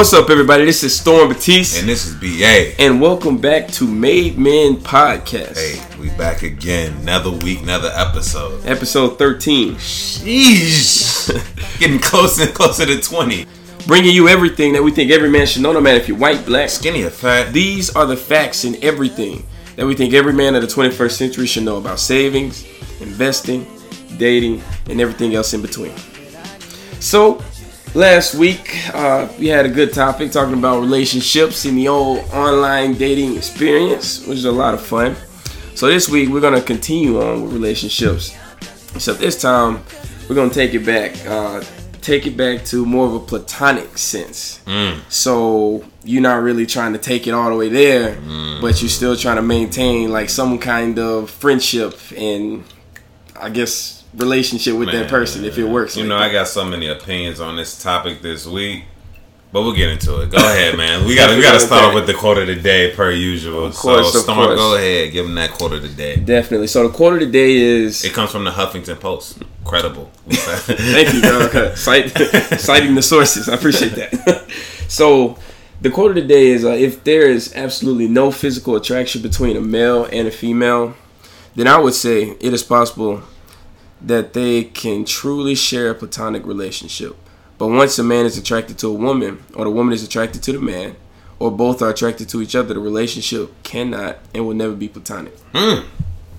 [0.00, 0.64] What's up, everybody?
[0.64, 1.78] This is Storm Batiste.
[1.78, 2.80] And this is BA.
[2.80, 5.58] And welcome back to Made Men Podcast.
[5.58, 6.96] Hey, we back again.
[7.02, 8.64] Another week, another episode.
[8.64, 9.74] Episode 13.
[9.74, 11.28] Sheesh.
[11.78, 13.44] Getting closer and closer to 20.
[13.86, 16.46] Bringing you everything that we think every man should know, no matter if you're white,
[16.46, 17.52] black, skinny, or fat.
[17.52, 19.44] These are the facts and everything
[19.76, 22.66] that we think every man of the 21st century should know about savings,
[23.02, 23.66] investing,
[24.16, 25.94] dating, and everything else in between.
[27.00, 27.42] So,
[27.94, 32.94] last week uh, we had a good topic talking about relationships in the old online
[32.94, 35.16] dating experience, which is a lot of fun.
[35.74, 38.36] So this week we're gonna continue on with relationships,
[38.94, 39.82] except this time
[40.28, 41.64] we're gonna take it back, uh,
[42.00, 44.60] take it back to more of a platonic sense.
[44.66, 45.00] Mm.
[45.10, 48.60] So you're not really trying to take it all the way there, mm.
[48.60, 52.64] but you're still trying to maintain like some kind of friendship and
[53.36, 55.96] I guess relationship with Man, that person if it works.
[55.96, 56.30] You like know, that.
[56.30, 58.84] I got so many opinions on this topic this week.
[59.52, 60.30] But we'll get into it.
[60.30, 61.04] Go ahead, man.
[61.04, 63.64] We got we got to start off with the quote of the day per usual.
[63.64, 66.14] Of course, so, Storm, go ahead, give them that quote of the day.
[66.14, 66.68] Definitely.
[66.68, 68.04] So the quote of the day is.
[68.04, 69.42] It comes from the Huffington Post.
[69.64, 70.10] Credible.
[70.28, 71.48] Thank you, girl.
[71.76, 72.10] Cite,
[72.60, 73.48] citing the sources.
[73.48, 74.48] I appreciate that.
[74.88, 75.36] so
[75.80, 79.56] the quote of the day is: uh, If there is absolutely no physical attraction between
[79.56, 80.94] a male and a female,
[81.56, 83.24] then I would say it is possible
[84.02, 87.16] that they can truly share a platonic relationship.
[87.58, 90.52] But once a man is attracted to a woman, or the woman is attracted to
[90.52, 90.96] the man,
[91.38, 95.36] or both are attracted to each other, the relationship cannot and will never be platonic.
[95.52, 95.84] Mm.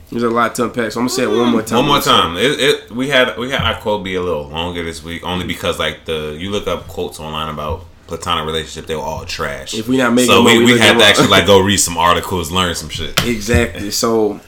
[0.09, 1.77] There's a lot to unpack, so I'm gonna say it one more time.
[1.77, 2.35] One more time.
[2.37, 5.47] It, it, we had we had our quote be a little longer this week, only
[5.47, 9.73] because like the you look up quotes online about platonic relationship, they were all trash.
[9.73, 11.97] If we not making, so we, we, we had to actually like go read some
[11.97, 13.25] articles, learn some shit.
[13.25, 13.89] Exactly.
[13.89, 14.41] So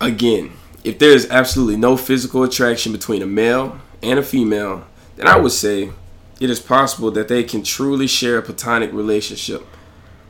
[0.00, 0.52] again,
[0.84, 5.36] if there is absolutely no physical attraction between a male and a female, then I
[5.36, 5.90] would say
[6.40, 9.66] it is possible that they can truly share a platonic relationship.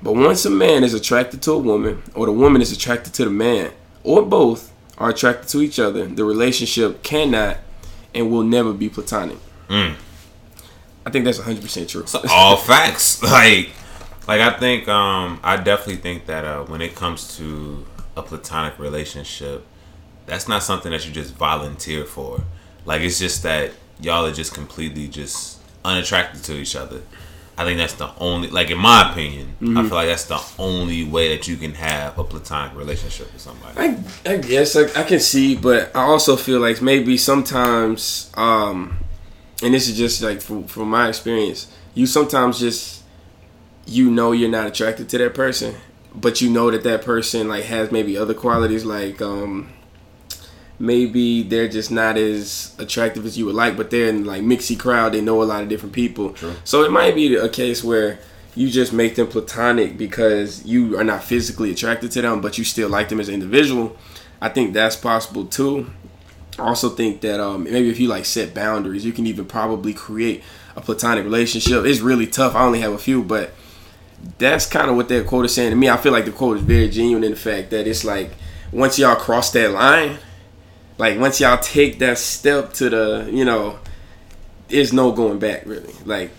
[0.02, 3.24] But once a man is attracted to a woman, or the woman is attracted to
[3.24, 3.70] the man,
[4.02, 7.58] or both are attracted to each other, the relationship cannot
[8.14, 9.38] and will never be platonic.
[9.68, 9.94] Mm.
[11.06, 12.06] I think that's 100% true.
[12.06, 13.22] So all facts.
[13.30, 13.70] Like,
[14.26, 17.86] like I think, um, I definitely think that uh, when it comes to
[18.16, 19.64] a platonic relationship,
[20.30, 22.44] that's not something that you just volunteer for.
[22.84, 27.02] Like it's just that y'all are just completely just unattracted to each other.
[27.58, 29.76] I think that's the only, like in my opinion, mm-hmm.
[29.76, 33.42] I feel like that's the only way that you can have a platonic relationship with
[33.42, 33.76] somebody.
[33.76, 38.98] I, I guess I, I can see, but I also feel like maybe sometimes, um,
[39.64, 43.02] and this is just like from, from my experience, you sometimes just
[43.84, 45.74] you know you're not attracted to that person,
[46.14, 49.72] but you know that that person like has maybe other qualities like um
[50.80, 54.78] maybe they're just not as attractive as you would like, but they're in like mixy
[54.78, 55.12] crowd.
[55.12, 56.30] They know a lot of different people.
[56.32, 56.54] True.
[56.64, 58.18] So it might be a case where
[58.56, 62.64] you just make them platonic because you are not physically attracted to them, but you
[62.64, 63.96] still like them as an individual.
[64.40, 65.90] I think that's possible too.
[66.58, 69.94] I also think that um, maybe if you like set boundaries, you can even probably
[69.94, 70.42] create
[70.76, 71.84] a platonic relationship.
[71.84, 72.54] It's really tough.
[72.54, 73.52] I only have a few, but
[74.38, 75.88] that's kind of what that quote is saying to me.
[75.88, 78.30] I feel like the quote is very genuine in the fact that it's like
[78.72, 80.18] once y'all cross that line,
[81.00, 83.78] like once y'all take that step to the, you know,
[84.68, 85.94] there's no going back really.
[86.04, 86.30] Like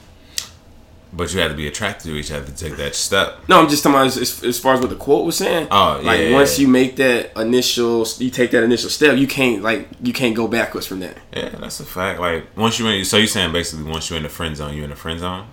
[1.14, 3.40] but you have to be attracted to each other to take that step.
[3.50, 5.68] No, I'm just talking about as, as far as what the quote was saying.
[5.70, 6.06] Oh, yeah.
[6.06, 10.14] Like once you make that initial, you take that initial step, you can't like you
[10.14, 11.18] can't go backwards from that.
[11.36, 12.20] Yeah, that's a fact.
[12.20, 14.86] Like once you in, so you're saying basically once you're in the friend zone, you're
[14.86, 15.48] in the friend zone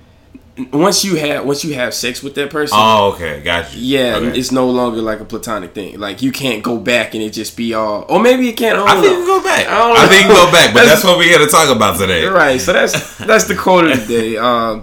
[0.73, 2.77] once you have once you have sex with that person.
[2.79, 3.99] Oh, okay, got you.
[3.99, 4.39] Yeah, okay.
[4.39, 5.99] it's no longer like a platonic thing.
[5.99, 8.05] Like you can't go back and it just be all.
[8.09, 8.79] Or maybe it can't.
[8.79, 9.67] I, I think you go back.
[9.69, 11.99] I, I think you go back, but that's, that's, what we're here to talk about
[11.99, 12.27] today.
[12.27, 12.61] Right.
[12.61, 14.37] So that's that's the quote of the day.
[14.37, 14.81] Uh,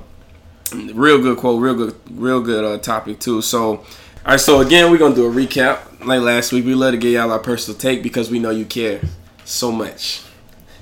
[0.93, 1.61] real good quote.
[1.61, 1.95] Real good.
[2.11, 3.41] Real good uh, topic too.
[3.41, 3.83] So, all
[4.25, 4.39] right.
[4.39, 6.05] So again, we're gonna do a recap.
[6.05, 8.65] Like last week, we let it get y'all our personal take because we know you
[8.65, 9.01] care
[9.43, 10.24] so much.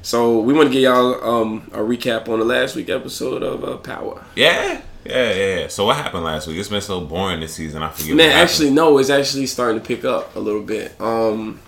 [0.04, 3.64] So we want to give y'all um, a recap on the last week episode of
[3.64, 4.24] uh, Power.
[4.36, 4.82] Yeah.
[5.06, 6.58] Yeah, yeah, So what happened last week?
[6.58, 7.84] It's been so boring this season.
[7.84, 8.16] I forget.
[8.16, 8.98] Man, actually, no.
[8.98, 11.00] It's actually starting to pick up a little bit.
[11.00, 11.60] Um,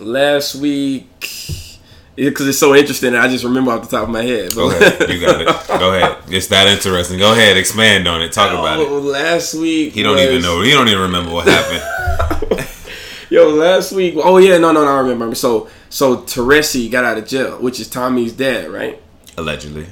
[0.00, 1.06] last week,
[2.16, 4.54] because it's so interesting, I just remember off the top of my head.
[4.54, 5.46] Go ahead, you got it.
[5.68, 6.18] Go ahead.
[6.28, 7.18] It's that interesting.
[7.18, 8.32] Go ahead, expand on it.
[8.32, 8.88] Talk about it.
[8.88, 10.24] Last week, he don't was...
[10.24, 10.62] even know.
[10.62, 11.82] He don't even remember what happened.
[13.48, 14.14] Yo, last week.
[14.16, 14.90] Oh yeah, no, no, no.
[14.96, 15.34] I remember.
[15.34, 19.00] So, so Teresi got out of jail, which is Tommy's dad, right?
[19.36, 19.86] Allegedly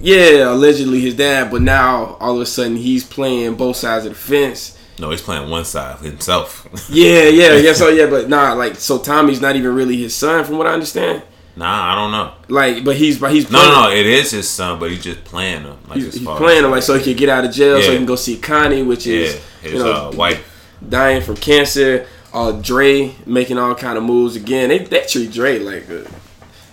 [0.00, 4.12] yeah, allegedly his dad, but now all of a sudden he's playing both sides of
[4.12, 4.78] the fence.
[4.98, 6.66] No, he's playing one side himself.
[6.90, 7.72] yeah, yeah, yeah.
[7.72, 10.72] So yeah, but nah, like so Tommy's not even really his son, from what I
[10.72, 11.22] understand.
[11.56, 12.32] Nah, I don't know.
[12.48, 15.02] Like, but he's but he's No, playing, no, no, it is his son, but he's
[15.02, 15.76] just playing him.
[15.88, 17.96] Like He's, he's playing him like so he can get out of jail, so he
[17.96, 20.76] can go see Connie, which yeah, is his you know uh, wife.
[20.88, 22.06] dying from cancer.
[22.32, 24.68] Uh, Dre making all kind of moves again.
[24.68, 26.06] They they treat Dre like a,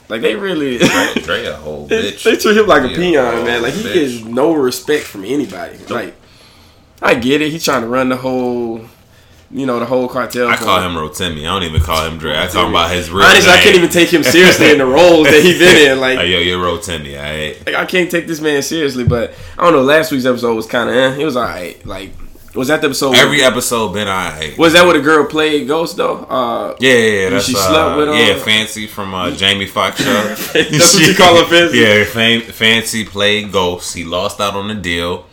[0.08, 2.24] like they really Dre, Dre a whole they, bitch.
[2.24, 3.62] they treat him like a He peon, man.
[3.64, 3.94] Like he bitch.
[3.94, 5.78] gets no respect from anybody.
[5.90, 6.16] Like
[7.02, 7.52] I get it.
[7.52, 8.82] He's trying to run the whole,
[9.50, 10.48] you know, the whole cartel.
[10.48, 10.92] I call him.
[10.94, 11.42] Rotimi.
[11.42, 12.38] I don't even call him Dre.
[12.38, 15.26] I talk about his real Honestly, I can't even take him seriously in the roles
[15.28, 16.00] that he's been in.
[16.00, 17.66] Like, Like, yo, you're Rotimi, alright?
[17.66, 19.04] like, I can't take this man seriously.
[19.06, 19.82] But I don't know.
[19.82, 21.22] Last week's episode was kind of eh.
[21.22, 21.84] It was alright.
[21.86, 22.12] Like,
[22.58, 23.12] was that the episode?
[23.12, 24.58] where- Every episode been alright.
[24.58, 26.18] was that where the girl played Ghost though?
[26.26, 29.66] Uh, Yeah, yeah, yeah, that's she uh, slept with, uh, yeah, Fancy from uh, Jamie
[29.68, 30.14] Foxx show.
[30.14, 31.78] That's what you call her, Fancy?
[31.80, 33.96] Yeah, Fan- Fancy played Ghost.
[33.96, 35.26] He lost out on the deal.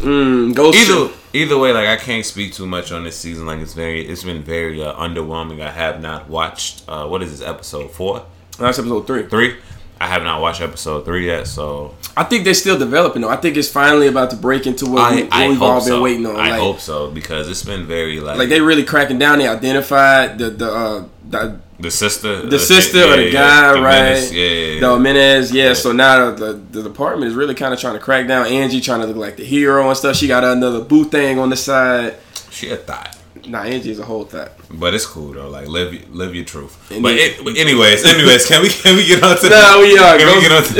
[0.00, 0.78] mm, Ghost.
[0.78, 3.46] Either either way, like I can't speak too much on this season.
[3.46, 5.60] Like it's very, it's been very uh, underwhelming.
[5.60, 6.84] I have not watched.
[6.88, 8.24] Uh, what is this episode four,
[8.58, 9.26] That's episode three.
[9.28, 9.56] three?
[10.00, 11.46] I have not watched episode three yet.
[11.46, 13.28] So I think they're still developing though.
[13.28, 16.00] I think it's finally about to break into what, we, what I we've all been
[16.00, 16.36] waiting on.
[16.36, 19.38] I like, hope so because it's been very like, like they really cracking down.
[19.38, 24.00] They identified the the uh, the, the sister, the sister or the guy, the right?
[24.00, 24.80] menace, yeah, yeah, yeah.
[24.80, 25.74] The Menez, yeah.
[25.74, 28.46] So now the, the department is really kind of trying to crack down.
[28.46, 30.16] Angie trying to look like the hero and stuff.
[30.16, 32.16] She got another boo thing on the side.
[32.50, 33.17] she a thought.
[33.46, 34.48] Nah, Angie's a whole thing.
[34.70, 35.48] But it's cool though.
[35.48, 36.90] Like live, live your truth.
[36.90, 39.98] And but, it, anyways, anyways, can we can we get on to Nah, the, we
[39.98, 40.16] are.
[40.18, 40.72] Can we Ghost- get on to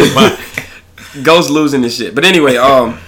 [1.15, 2.15] the Ghost losing this shit.
[2.15, 2.99] But anyway, um,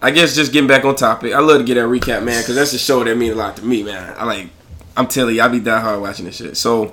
[0.00, 1.32] I guess just getting back on topic.
[1.34, 3.56] I love to get that recap, man, because that's a show that means a lot
[3.56, 4.14] to me, man.
[4.16, 4.48] I like.
[4.96, 6.56] I'm telling you, I be die hard watching this shit.
[6.56, 6.90] So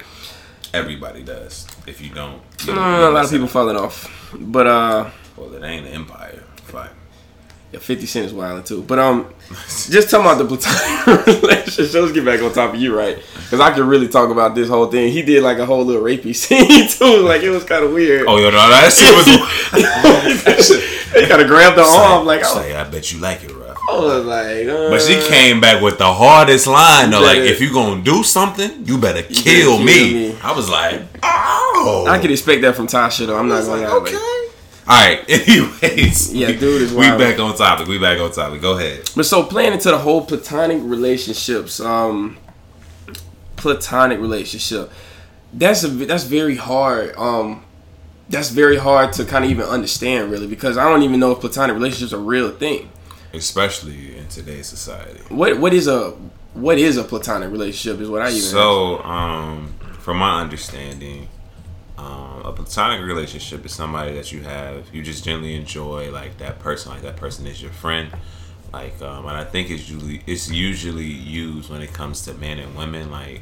[0.74, 1.68] Everybody does.
[1.88, 4.12] If you don't, you uh, don't- a lot of people falling off.
[4.38, 6.44] But uh, Well, it ain't an empire.
[7.76, 8.84] Yeah, 50 Cent is wild too.
[8.84, 9.34] But um,
[9.90, 11.94] just talking about the platonic relationship.
[11.94, 13.18] Let's get back on top of you, right?
[13.18, 15.12] Because I could really talk about this whole thing.
[15.12, 17.18] He did like a whole little rapey scene too.
[17.28, 18.28] Like it was kind of weird.
[18.30, 20.70] Oh, yo, no, that shit was.
[21.22, 22.50] he kind of grabbed the arm, like, oh.
[22.50, 23.78] I was, say, I bet you like it, rough.
[23.90, 27.20] I was like, uh, But she came back with the hardest line though.
[27.20, 30.30] Like, if you gonna do something, you better kill, kill me.
[30.30, 30.38] me.
[30.42, 32.06] I was like, oh.
[32.08, 33.38] I could expect that from Tasha though.
[33.38, 33.98] I'm not gonna like, lie.
[33.98, 34.14] okay.
[34.14, 34.55] Like,
[34.88, 35.20] All right.
[35.30, 37.88] Anyways, Yeah, we- dude is We back on topic.
[37.88, 38.62] We back on topic.
[38.62, 39.10] Go ahead.
[39.16, 42.38] But so playing into the whole platonic relationships, um,
[43.56, 44.92] platonic relationship,
[45.54, 47.16] that's a that's very hard.
[47.18, 47.64] Um,
[48.30, 51.40] that's very hard to kind of even understand, really, because I don't even know if
[51.40, 52.90] platonic relationships are a real thing.
[53.34, 55.20] Especially in today's society.
[55.30, 56.12] What what is a
[56.54, 58.00] what is a platonic relationship?
[58.02, 61.28] Is what I even So, um, from my understanding,
[61.98, 66.60] um, a platonic relationship is somebody that you have you just generally enjoy, like that
[66.60, 68.10] person, like that person is your friend.
[68.74, 72.60] Like, um, and I think it's usually it's usually used when it comes to men
[72.60, 73.10] and women.
[73.10, 73.42] Like,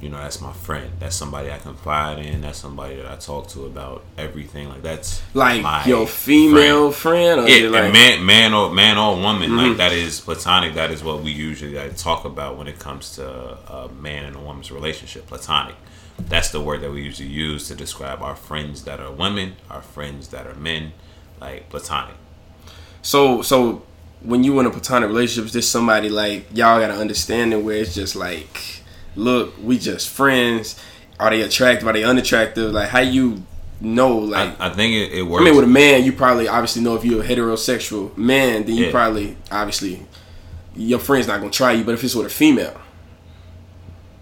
[0.00, 0.90] you know, that's my friend.
[0.98, 2.42] That's somebody I confide in.
[2.42, 4.68] That's somebody that I talk to about everything.
[4.68, 9.68] Like, that's like your female friend, it like man, man or man or woman, Mhm.
[9.68, 10.74] like that is platonic.
[10.74, 14.36] That is what we usually like, talk about when it comes to a man and
[14.36, 15.26] a woman's relationship.
[15.28, 15.76] Platonic.
[16.18, 19.82] That's the word that we usually use to describe our friends that are women, our
[19.82, 20.92] friends that are men,
[21.40, 22.14] like platonic.
[23.02, 23.82] So so
[24.22, 27.76] when you in a platonic relationship, is this somebody like y'all got an understanding where
[27.76, 28.82] it's just like,
[29.16, 30.78] look, we just friends.
[31.18, 31.86] Are they attractive?
[31.86, 32.72] Are they unattractive?
[32.72, 33.42] Like how you
[33.80, 34.16] know?
[34.18, 36.94] Like I, I think it, it I, mean, with a man, you probably obviously know
[36.94, 38.90] if you're a heterosexual man, then you Yeah.
[38.90, 40.06] probably obviously
[40.74, 41.84] your friend's not gonna try you.
[41.84, 42.80] But if it's with a female,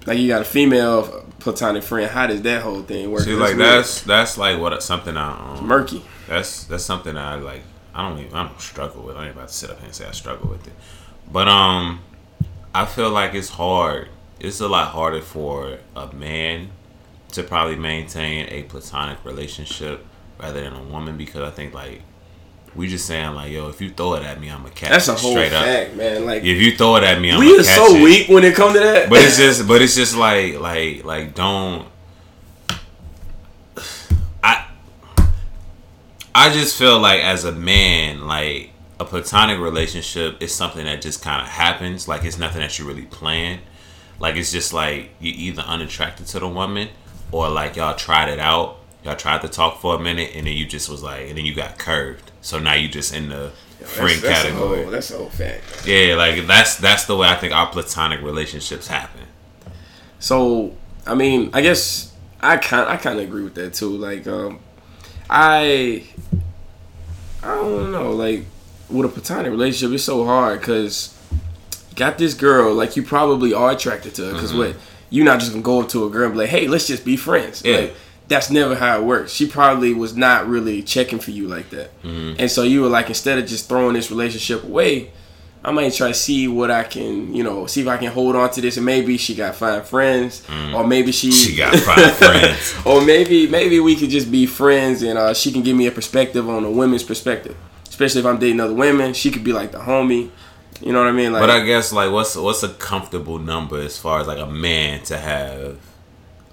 [0.07, 3.23] like you got a female platonic friend, how does that whole thing work?
[3.23, 3.61] See, like weird.
[3.61, 6.03] that's that's like what something I um, murky.
[6.29, 7.63] That's that's something I like.
[7.95, 9.17] I don't even I don't struggle with.
[9.17, 10.73] I ain't about to sit up here and say I struggle with it,
[11.31, 12.01] but um,
[12.75, 14.09] I feel like it's hard.
[14.39, 16.71] It's a lot harder for a man
[17.33, 20.05] to probably maintain a platonic relationship
[20.39, 22.03] rather than a woman because I think like
[22.75, 24.91] we just saying like yo, if you throw it at me, I'm a catch.
[24.91, 26.25] That's a whole straight fact, man.
[26.25, 28.03] Like If you throw it at me, I'm we are so it.
[28.03, 29.11] weak when it comes to that.
[29.11, 31.87] But it's just, but it's just like, like, like, don't.
[34.43, 34.67] I,
[36.35, 41.23] I just feel like as a man, like a platonic relationship is something that just
[41.23, 42.07] kind of happens.
[42.07, 43.61] Like it's nothing that you really plan.
[44.19, 46.89] Like it's just like you're either unattracted to the woman,
[47.33, 48.77] or like y'all tried it out.
[49.05, 51.45] Y'all tried to talk for a minute, and then you just was like, and then
[51.47, 52.31] you got curved.
[52.43, 53.51] So now you just in the
[53.83, 54.81] friend that's, that's category.
[54.81, 55.87] A whole, that's a whole fact.
[55.87, 59.23] Yeah, like that's that's the way I think our platonic relationships happen.
[60.19, 60.75] So
[61.07, 63.97] I mean, I guess I kind I kind of agree with that too.
[63.97, 64.59] Like, um,
[65.31, 66.05] I
[67.43, 68.13] I don't know.
[68.13, 68.45] Like
[68.91, 71.17] with a platonic relationship, it's so hard because
[71.97, 72.75] got this girl.
[72.75, 74.59] Like you probably are attracted to her because Mhm.
[74.59, 74.77] what
[75.09, 77.05] you're not just gonna go up to a girl and be like, hey, let's just
[77.05, 77.63] be friends.
[77.65, 77.77] Yeah.
[77.77, 77.95] Like,
[78.31, 79.33] that's never how it works.
[79.33, 82.01] She probably was not really checking for you like that.
[82.03, 82.37] Mm-hmm.
[82.39, 85.11] And so you were like, instead of just throwing this relationship away,
[85.65, 88.37] I might try to see what I can, you know, see if I can hold
[88.37, 88.77] on to this.
[88.77, 91.47] And maybe she got fine friends, or maybe she Mm.
[91.47, 92.75] She got five friends.
[92.87, 95.91] or maybe maybe we could just be friends, and uh, she can give me a
[95.91, 97.57] perspective on a women's perspective.
[97.89, 100.31] Especially if I'm dating other women, she could be like the homie.
[100.81, 101.33] You know what I mean?
[101.33, 104.47] Like, But I guess like what's what's a comfortable number as far as like a
[104.47, 105.77] man to have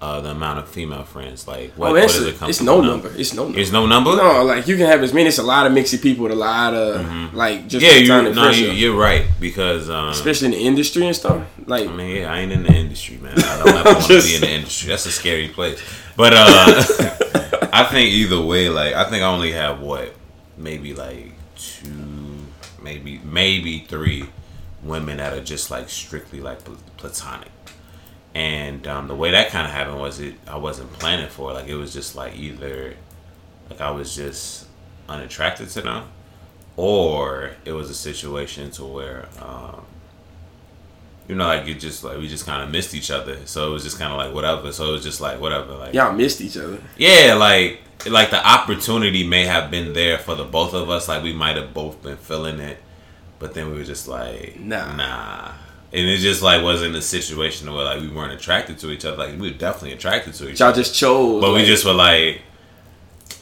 [0.00, 1.48] uh, the amount of female friends?
[1.48, 3.10] Like what, oh, what it's, is a it's no number.
[3.16, 3.56] It's no number.
[3.56, 4.16] There's no number.
[4.16, 5.28] No, like you can have as many.
[5.28, 8.06] It's a lot of mixy people with a lot of like just Mm-hmm.
[8.06, 11.46] yeah, you no, you, you're right because um, especially in the industry and stuff.
[11.66, 13.34] Like, I mean, yeah, I ain't in the industry, man.
[13.36, 14.88] I don't ever want to be in the industry.
[14.88, 15.80] That's a scary place.
[16.16, 16.38] But uh,
[17.72, 20.14] I think either way, like I think I only have what
[20.56, 22.46] maybe like two,
[22.82, 24.28] maybe maybe three
[24.82, 26.58] women that are just like strictly like
[26.96, 27.50] platonic.
[28.38, 31.54] And um, the way that kind of happened was it I wasn't planning for it.
[31.54, 32.94] Like it was just like either
[33.68, 34.66] like I was just
[35.08, 36.04] unattracted to them,
[36.76, 39.84] or it was a situation to where um,
[41.26, 43.44] you know like it just like we just kind of missed each other.
[43.44, 44.70] So it was just kind of like whatever.
[44.70, 45.74] So it was just like whatever.
[45.74, 46.78] Like y'all missed each other.
[46.96, 51.08] yeah, like like the opportunity may have been there for the both of us.
[51.08, 52.78] Like we might have both been feeling it,
[53.40, 54.94] but then we were just like, Nah.
[54.94, 55.50] nah.
[55.92, 59.16] And it just like wasn't a situation where like we weren't attracted to each other.
[59.16, 60.70] Like we were definitely attracted to each other.
[60.70, 61.40] Y'all just chose.
[61.40, 62.42] but we just were like,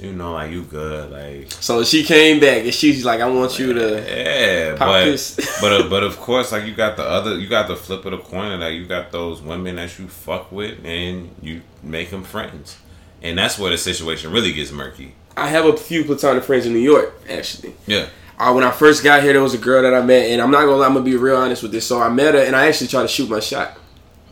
[0.01, 3.59] you know, like you good, like So she came back and she's like, I want
[3.59, 4.05] you to.
[4.07, 5.37] yeah, Pop but this.
[5.61, 8.13] but uh, but of course, like you got the other, you got the flip of
[8.13, 8.61] the coin.
[8.61, 12.77] Like you got those women that you fuck with, and you make them friends,
[13.23, 15.15] and that's where the situation really gets murky.
[15.37, 17.75] I have a few platonic friends in New York, actually.
[17.87, 18.07] Yeah.
[18.39, 20.51] Uh, when I first got here, there was a girl that I met, and I'm
[20.51, 21.87] not gonna lie, I'm gonna be real honest with this.
[21.87, 23.79] So I met her, and I actually tried to shoot my shot.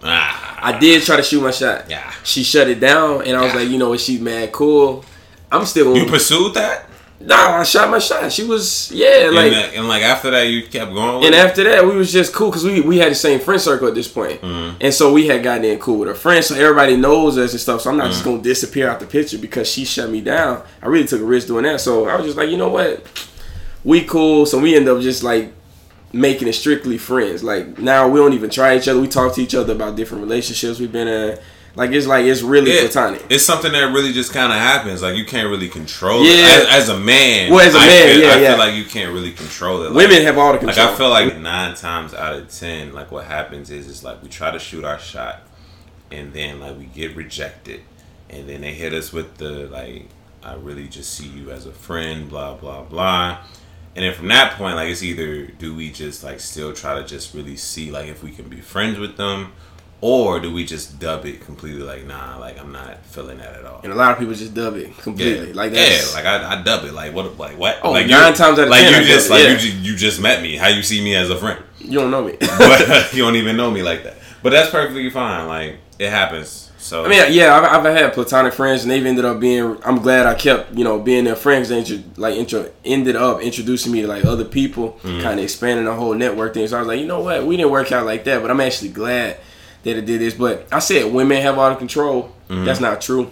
[0.02, 1.88] Ah, I did try to shoot my shot.
[1.88, 2.12] Yeah.
[2.22, 3.60] She shut it down, and I was Yeah.
[3.60, 5.04] like, you know what, she's mad cool.
[5.50, 5.96] I'm still.
[5.96, 6.86] you pursued that,
[7.20, 8.30] nah, I shot my shot.
[8.30, 9.52] She was, yeah, like.
[9.52, 11.24] and, uh, and like after that, you kept going.
[11.24, 11.38] And it?
[11.38, 13.94] after that, we was just cool because we, we had the same friend circle at
[13.94, 14.42] this point.
[14.42, 14.76] Mm-hmm.
[14.82, 17.60] and so we had gotten in cool with her friends, so everybody knows us and
[17.60, 17.80] stuff.
[17.80, 18.12] So I'm not Mm-hmm.
[18.12, 20.62] just gonna disappear out the picture because she shut me down.
[20.82, 23.06] I really took a risk doing that, so I was just like, you know what,
[23.84, 24.46] we cool.
[24.46, 25.52] So we end up just like
[26.12, 27.42] making it strictly friends.
[27.44, 29.00] Like now we don't even try each other.
[29.00, 31.38] We talk to each other about different relationships we've been in.
[31.76, 33.24] Like it's like it's really It- platonic.
[33.28, 35.02] It's something that really just kind of happens.
[35.02, 36.30] Like you can't really control Yeah.
[36.60, 36.68] it.
[36.68, 38.48] As, as a man, Well, as a I man, feel, yeah, I yeah.
[38.50, 39.90] feel like you can't really control it.
[39.90, 40.78] Like, Women have all the Like.
[40.78, 44.28] I feel like nine times out of ten, like what happens is, is like we
[44.28, 45.40] try to shoot our shot,
[46.12, 47.80] and then like we get rejected,
[48.30, 50.06] and then they hit us with the like,
[50.44, 53.38] I really just see you as a friend, blah blah blah,
[53.96, 57.06] and then from that point, like it's either do we just like still try to
[57.06, 59.52] just really see like if we can be friends with them,
[60.00, 63.64] or do we just dub it completely like nah, like I'm not feeling that at
[63.64, 63.80] all.
[63.84, 65.52] and a lot of people just dub it completely.
[65.52, 66.92] Like yeah, like I, I dub it.
[66.92, 67.38] Like what?
[67.38, 67.78] Like what?
[67.82, 69.50] Oh, like nine times out of like 10 I you just it, like yeah.
[69.50, 70.56] you just, you just met me.
[70.56, 71.62] How you see me as a friend?
[71.84, 72.36] you don't know me.
[72.40, 74.16] but you don't even know me like that.
[74.42, 75.46] But that's perfectly fine.
[75.46, 76.70] Like it happens.
[76.84, 79.78] So I mean, yeah, I've, I've had platonic friends, and they've ended up being.
[79.86, 81.70] I'm glad I kept, you know, being their friends.
[81.70, 85.22] They intro, like intro, ended up introducing me to like other people, Mm-hmm.
[85.22, 86.66] kind of expanding the whole network thing.
[86.68, 88.60] So I was like, you know what, we didn't work out like that, but I'm
[88.60, 89.38] actually glad
[89.84, 90.34] that it did this.
[90.34, 92.34] But I said women have all the control.
[92.50, 92.66] Mm-hmm.
[92.66, 93.30] That's not true.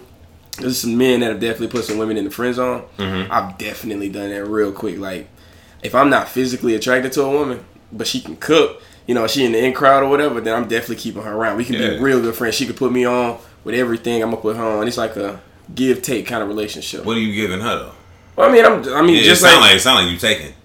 [0.57, 2.85] There's some men that have definitely put some women in the friend zone.
[2.97, 3.31] Mm-hmm.
[3.31, 4.97] I've definitely done that real quick.
[4.97, 5.27] Like,
[5.83, 9.45] if I'm not physically attracted to a woman, but she can cook, you know, she
[9.45, 11.57] in the in crowd or whatever, then I'm definitely keeping her around.
[11.57, 11.89] We can Yeah.
[11.95, 12.55] be real good friends.
[12.55, 14.21] She could put me on with everything.
[14.23, 14.87] I'm gonna put her on.
[14.87, 15.39] It's like a
[15.73, 17.05] give take kind of relationship.
[17.05, 17.91] what are you giving her though?
[18.35, 18.83] Well, I mean, I'm.
[18.93, 20.47] I mean, Yeah, just it sound like, like it sound like you taking.
[20.47, 20.55] It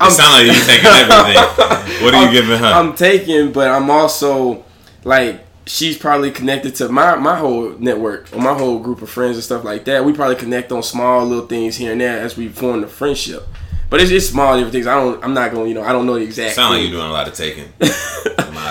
[0.00, 2.04] I'm- sound like you taking everything.
[2.04, 2.66] what are you I'm- giving her?
[2.66, 4.64] I'm taking, but I'm also
[5.04, 9.36] like she's probably connected to my my whole network or my whole group of friends
[9.36, 10.04] and stuff like that.
[10.04, 13.46] We probably connect on small little things here and there as we form the friendship.
[13.92, 14.86] But it's, it's small different things.
[14.86, 15.22] I don't.
[15.22, 15.64] I'm not going.
[15.64, 15.82] to You know.
[15.82, 16.54] I don't know the exact.
[16.54, 17.70] sound like you're doing a lot of taking.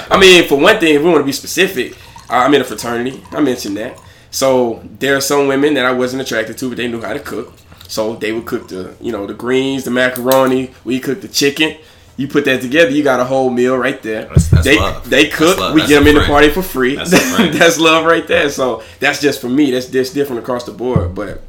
[0.09, 1.95] I mean, for one thing, if we want to be specific,
[2.27, 3.23] I'm in a fraternity.
[3.29, 4.01] I mentioned that.
[4.31, 7.19] So there are some women that I wasn't attracted to, but they knew how to
[7.19, 7.53] cook.
[7.87, 10.71] So they would cook the, you know, the greens, the macaroni.
[10.85, 11.77] We cook the chicken.
[12.17, 14.23] You put that together, you got a whole meal right there.
[14.23, 15.07] That's- that's they love.
[15.07, 15.57] they cook.
[15.75, 16.95] We That's get them in the party for free.
[16.95, 17.11] That's.
[17.59, 18.49] That's love right there.
[18.49, 19.69] So that's just for me.
[19.69, 21.13] That's that's different across the board.
[21.13, 21.41] But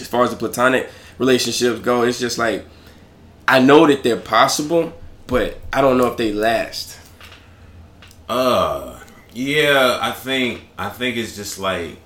[0.00, 2.64] as far as the platonic relationships go, it's just like
[3.46, 4.92] I know that they're possible,
[5.26, 6.98] but I don't know if they last.
[8.28, 8.98] Uh,
[9.32, 11.96] yeah, I think I think it's just like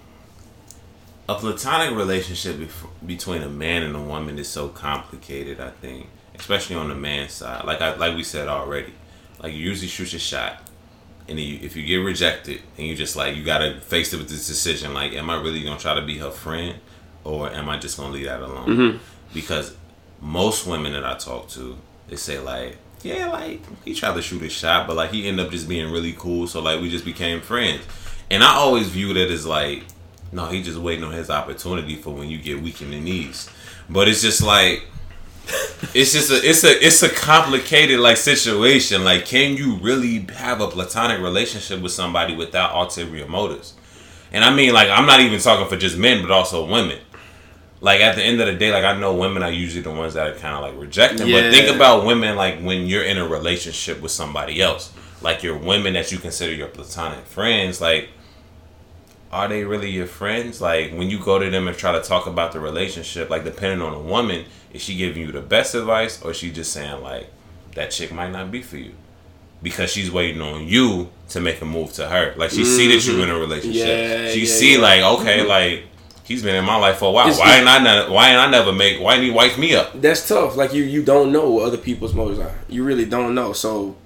[1.28, 5.60] a platonic relationship bef- between a man and a woman is so complicated.
[5.60, 8.92] I think, especially on the man's side, like I like we said already,
[9.42, 10.60] like you usually shoot your shot,
[11.28, 14.28] and you, if you get rejected and you just like you gotta face it with
[14.28, 16.78] this decision like am i really gonna try to be her friend
[17.24, 18.98] or am i just gonna leave that alone Mm-hmm.
[19.34, 19.76] because
[20.20, 21.76] most women that i talk to
[22.08, 25.44] they say like yeah like he tried to shoot his shot but like he ended
[25.46, 27.82] up just being really cool so like we just became friends
[28.30, 29.84] and i always viewed it as like
[30.32, 33.48] no he just waiting on his opportunity for when you get weak in the knees
[33.88, 34.82] but it's just like
[35.94, 39.04] it's just a it's a it's a complicated like situation.
[39.04, 43.74] Like, can you really have a platonic relationship with somebody without ulterior motives?
[44.30, 46.98] And I mean, like, I'm not even talking for just men, but also women.
[47.80, 50.14] Like at the end of the day, like I know women are usually the ones
[50.14, 51.30] that are kind of like rejecting.
[51.30, 54.92] But think about women like when you're in a relationship with somebody else,
[55.22, 58.08] like your women that you consider your platonic friends, like
[59.30, 60.60] are they really your friends?
[60.60, 63.82] Like when you go to them and try to talk about the relationship, like depending
[63.82, 67.02] on a woman, is she giving you the best advice or is she just saying
[67.02, 67.30] like
[67.74, 68.94] that chick might not be for you?
[69.62, 72.34] Because she's waiting on you to make a move to her.
[72.36, 73.24] Like she see that you're mm-hmm.
[73.24, 73.86] in a relationship.
[73.86, 74.80] Yeah, she yeah, see yeah.
[74.80, 75.48] like, okay, mm-hmm.
[75.48, 75.84] like
[76.28, 77.26] he's been in my life for a while.
[77.26, 79.74] It's- why ain't I not, why ain't I never make why ain't he wife me
[79.74, 80.00] up?
[80.00, 80.56] That's tough.
[80.56, 82.54] Like you, you don't know what other people's motives are.
[82.68, 83.52] You really don't know.
[83.52, 83.96] So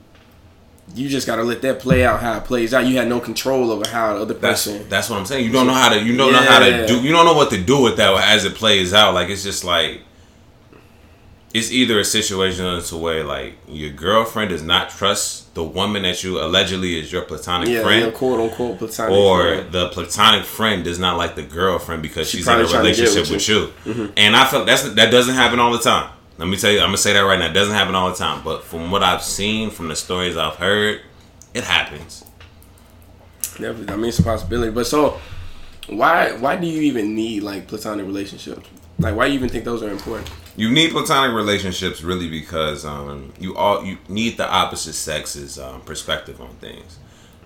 [0.94, 2.86] you just gotta let that play out how it plays out.
[2.86, 4.88] You had no control over how the other person.
[4.88, 5.44] that's what I'm saying.
[5.44, 7.50] You don't know how to you don't know how to do you don't know what
[7.50, 9.14] to do with that as it plays out.
[9.14, 10.00] Like it's just like
[11.54, 16.24] it's either a situation into where like your girlfriend does not trust the woman that
[16.24, 18.02] you allegedly is your platonic yeah, friend.
[18.02, 19.14] your quote unquote platonic.
[19.16, 19.72] or friend.
[19.72, 22.84] the platonic friend does not like the girlfriend because She she's in a probably trying
[22.84, 23.48] to get relationship with
[23.84, 23.92] with you.
[23.92, 24.12] Mm-hmm.
[24.16, 26.10] And I felt that's that doesn't happen all the time.
[26.38, 27.46] Let me tell you, I'm gonna say that right now.
[27.46, 30.56] It doesn't happen all the time, but from what I've seen, from the stories I've
[30.56, 31.02] heard,
[31.52, 32.24] it happens.
[33.52, 33.90] Definitely.
[33.90, 34.72] I mean, it's a possibility.
[34.72, 35.20] But so,
[35.88, 38.68] why why do you even need like platonic relationships?
[38.98, 40.30] Like, why do you even think those are important?
[40.56, 45.80] You need platonic relationships really because um, you all you need the opposite sex's um,
[45.80, 46.98] perspective on things.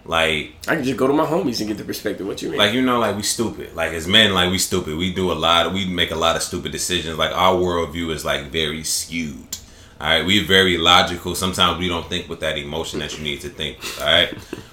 [0.05, 2.27] Like I can just go to my homies and get the perspective.
[2.27, 2.59] What you mean?
[2.59, 5.35] like you know like we stupid like as men like we stupid we do a
[5.35, 9.57] lot we make a lot of stupid decisions like our worldview is like very skewed
[10.01, 11.35] all right we're very logical.
[11.35, 14.29] Sometimes we don't think with that emotion that you need to think with, all right?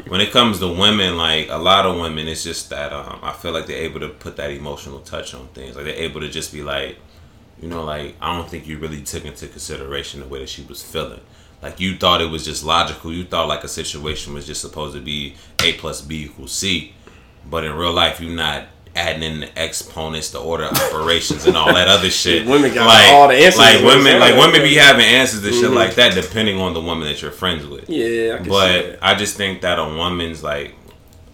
[0.07, 3.31] When it comes to women like a lot of women it's just that um, i
[3.31, 5.75] feel like they're able to put that emotional touch on things.
[5.75, 6.97] Like they're able to just be like
[7.61, 10.63] you know like i don't think you really took into consideration the way that she
[10.63, 11.21] was feeling.
[11.61, 13.13] Like you thought it was just logical.
[13.13, 16.93] You thought like a situation was just supposed to be a plus b equals c.
[17.49, 21.57] But in real life, you're not adding in the exponents, the order of operations, and
[21.57, 22.45] all that other shit.
[22.47, 24.39] Women got all the answers Like women, like like.
[24.39, 27.65] women be having answers to shit like that, depending on the woman that you're friends
[27.65, 27.89] with.
[27.89, 28.99] yeah, I But.
[29.01, 30.75] I just think that a woman's like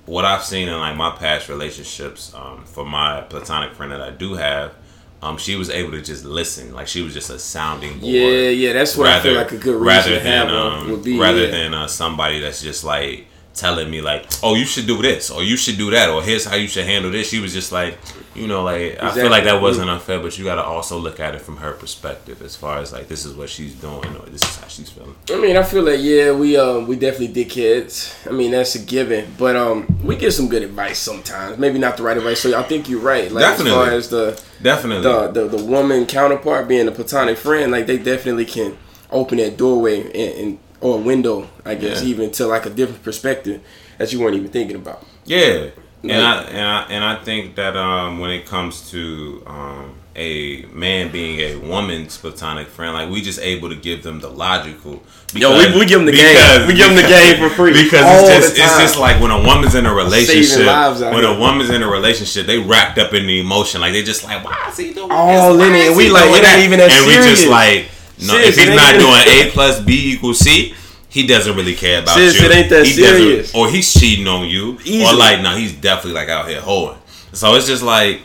[0.10, 4.10] what I've seen in like my past relationships, um, for my platonic friend that I
[4.10, 4.74] do have,
[5.22, 6.74] um, she was able to just listen.
[6.74, 8.12] Like she was just a sounding board.
[8.12, 11.20] Yeah, yeah, that's what I feel like a good reason rather than um, would be.
[11.20, 11.52] rather yeah.
[11.52, 13.28] than uh, somebody that's just like
[13.60, 16.46] telling me like, oh, you should do this or you should do that or here's
[16.46, 17.30] how you should handle this.
[17.30, 17.98] She was just like,
[18.36, 21.20] you know, like I feel like that wasn't unfair, but you got to also look
[21.20, 24.26] at it from her perspective as far as like this is what she's doing or
[24.28, 25.16] this is how she's feeling.
[25.30, 28.28] I mean, I feel like yeah, we um we definitely dickheads.
[28.28, 29.34] I mean, that's a given.
[29.38, 31.58] But um, we give some good advice sometimes.
[31.58, 32.40] Maybe not the right advice.
[32.42, 33.32] So I think you're right.
[33.32, 33.72] Like Definitely.
[33.72, 35.04] as far as the Definitely.
[35.04, 38.78] the, the the woman counterpart being a platonic friend, like they definitely can
[39.12, 42.10] open that doorway and, and or a window, I guess, Yeah.
[42.10, 43.62] even to like a different perspective
[43.98, 45.06] that you weren't even thinking about.
[45.26, 45.68] Yeah,
[46.04, 50.64] and I and I and I think that um, when it comes to um, a
[50.74, 55.04] man being a woman's platonic friend, like we just able to give them the logical.
[55.34, 56.68] Yo, we- we them the game.
[56.68, 57.72] We give 'em the game for free.
[57.84, 60.66] because it's just it's just like when a woman's in a relationship.
[60.66, 61.26] When here.
[61.26, 63.80] a woman's in a relationship, they wrapped up in the emotion.
[63.82, 65.68] Like they just like, why is he doing All this?
[65.68, 65.96] in it.
[65.96, 67.48] We like, it ain't even that And we just serious.
[67.48, 70.76] like, no, Sis, if he's not doing A plus B equals C.
[71.12, 72.46] He doesn't really care about Sis, you.
[72.46, 73.56] it ain't that he serious.
[73.56, 74.74] Or he's cheating on you.
[75.04, 77.00] Or like, no, he's definitely like out here hoeing.
[77.34, 78.22] So it's just like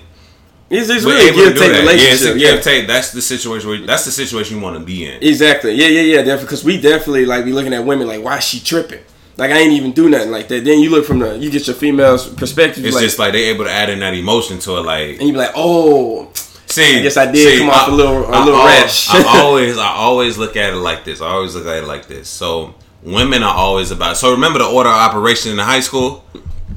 [0.68, 1.72] It's just really give do take that.
[1.72, 2.36] Yeah, relationship.
[2.36, 2.86] Yeah, give take.
[2.86, 3.68] That's the situation.
[3.68, 5.22] Where, that's the situation you want to be in.
[5.22, 5.72] exactly.
[5.72, 6.16] Yeah, yeah, yeah.
[6.18, 9.00] Definitely, because we definitely like be looking at women like, why is she tripping?
[9.36, 10.64] Like I ain't even do nothing like that.
[10.64, 12.84] Then you look from the, you get your female's perspective.
[12.84, 14.82] It's like, just like they able to add in that emotion to it.
[14.82, 16.30] Like, and you be like, oh,
[16.74, 19.08] see, I I did come off a little- a little al- rash.
[19.10, 21.20] I always, I always look at it like this.
[21.20, 22.28] I always look at it like this.
[22.28, 24.16] So women are always about.
[24.16, 26.24] So remember the order of operation in the high school.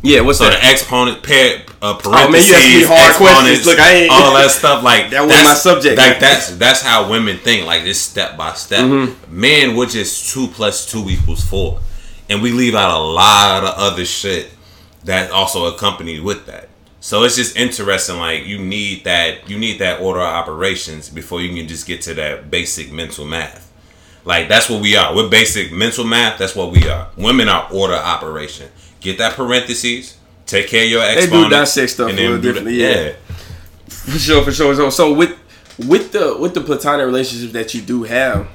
[0.04, 0.22] yeah.
[0.22, 0.62] What's So that?
[0.62, 3.66] the exponent, pair, uh, Oh, man, you parentheses, hard exponents, questions.
[3.68, 4.84] Look, I ain't- all that stuff.
[4.84, 5.98] Like That was my subject.
[5.98, 7.66] Like that's that's how women think.
[7.66, 8.82] Like this step by step.
[8.86, 9.40] Mm-hmm.
[9.40, 11.80] Men, we're just two plus two equals four,
[12.30, 14.50] and we leave out a lot of other shit
[15.06, 16.67] that also accompanied with that.
[17.08, 18.18] So it's just interesting.
[18.18, 22.02] Like you need that you need that order of operations before you can just get
[22.02, 23.72] to that basic mental math.
[24.26, 25.16] Like that's what we are.
[25.16, 26.38] We're basic mental math.
[26.38, 27.08] That's what we are.
[27.16, 28.70] Women are order operation.
[29.00, 30.18] Get that parentheses.
[30.46, 31.50] Take care of your They exponent.
[31.50, 32.76] do dissect stuff a little do the- differently.
[32.76, 33.14] Yeah.
[33.88, 34.76] For sure, for sure.
[34.76, 35.32] So, so with
[35.88, 38.50] with the with the platonic relationship that you do have,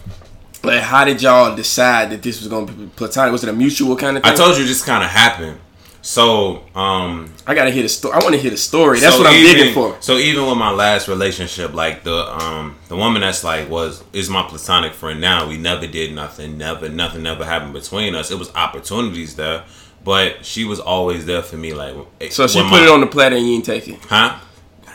[0.63, 3.33] like how did y'all decide that this was gonna be platonic?
[3.33, 4.31] Was it a mutual kind of thing?
[4.31, 5.59] I told you this kind of happened.
[6.05, 8.15] So, um, I gotta hear the story.
[8.15, 8.99] I want to hear the story.
[8.99, 9.97] That's so what I'm even- digging for.
[10.01, 14.29] So even with my last relationship, like the um the woman that's like was is
[14.29, 15.49] my platonic friend now.
[15.49, 18.33] We never did nothing, never nothing never happened between us.
[18.33, 19.63] It was opportunities there,
[20.05, 21.73] but she was always there for me.
[21.73, 21.95] Like
[22.31, 24.01] So she put my- it on the platter and you didn't take it.
[24.09, 24.39] huh?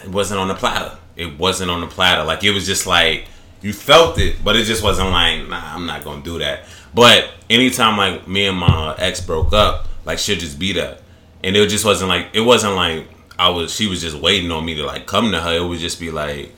[0.03, 0.97] It wasn't on the platter.
[1.15, 2.23] It wasn't on the platter.
[2.25, 3.27] Like it was just like
[3.61, 5.73] you felt it, but it just wasn't like nah.
[5.73, 6.65] I'm not gonna do that.
[6.93, 10.97] But anytime like me and my ex broke up, like she'd just be there,
[11.43, 13.05] and it just wasn't like it wasn't like
[13.37, 13.71] I was.
[13.71, 15.57] She was just waiting on me to like come to her.
[15.57, 16.53] It would just be like.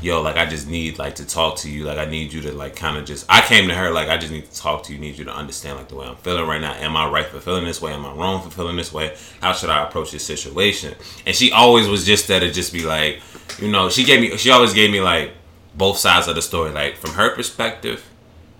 [0.00, 1.82] Yo, like I just need like to talk to you.
[1.82, 3.26] Like I need you to like kind of just.
[3.28, 4.98] I came to her like I just need to talk to you.
[5.00, 6.72] Need you to understand like the way I'm feeling right now.
[6.74, 7.92] Am I right for feeling this way?
[7.92, 9.16] Am I wrong for feeling this way?
[9.42, 10.94] How should I approach this situation?
[11.26, 13.20] And she always was just there to just be like,
[13.58, 14.36] you know, she gave me.
[14.36, 15.32] She always gave me like
[15.74, 16.70] both sides of the story.
[16.70, 18.08] Like from her perspective,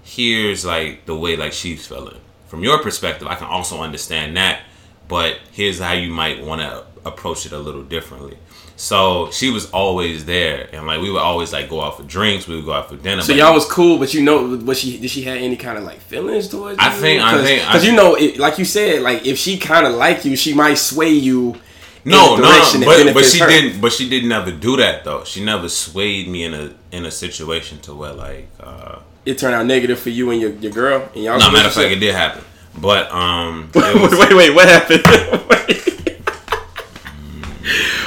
[0.02, 2.20] here's like the way like she's feeling.
[2.48, 4.62] From your perspective, I can also understand that,
[5.06, 8.36] but here's how you might want to approach it a little differently.
[8.76, 12.46] So she was always there, and like we would always like go out for drinks.
[12.46, 13.22] We would go out for dinner.
[13.22, 15.82] So y'all was cool, but you know, was she did she have any kind of
[15.84, 17.00] like feelings towards I you?
[17.00, 19.94] think- I think- because you know, it, like you said, like if she kind of
[19.94, 21.56] like you, she might sway you.
[22.04, 22.42] No, no,
[22.84, 23.48] but but she her.
[23.48, 23.80] didn't.
[23.80, 25.24] But she didn't ever do that though.
[25.24, 28.48] She never swayed me in a in a situation to where like.
[28.60, 31.38] uh It turned out negative for you and your, your girl and y'all.
[31.38, 32.42] No, matter of fact, it did happen.
[32.80, 35.02] But um, wait, was- wait, wait, what happened?
[35.50, 35.84] wait.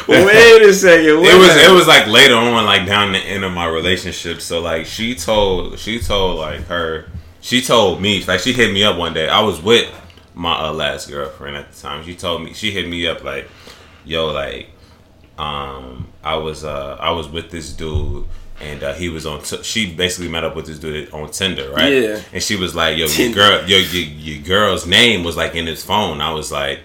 [0.25, 1.19] wait a second.
[1.19, 1.65] What it was happened?
[1.67, 4.41] it was like later on, like down the end of my relationship.
[4.41, 7.05] So like she told she told like her
[7.39, 9.29] she told me like she hit me up one day.
[9.29, 9.93] I was with
[10.33, 12.03] my uh, last girlfriend at the time.
[12.03, 13.47] She told me she hit me up like,
[14.05, 14.69] yo, like,
[15.37, 18.25] um, I was uh I was with this dude.
[18.61, 19.41] And uh, he was on.
[19.41, 21.91] T- she basically met up with this dude on Tinder, right?
[21.91, 22.21] Yeah.
[22.31, 25.65] And she was like, "Yo, your girl, your, your your girl's name was like in
[25.65, 26.79] his phone." I was like,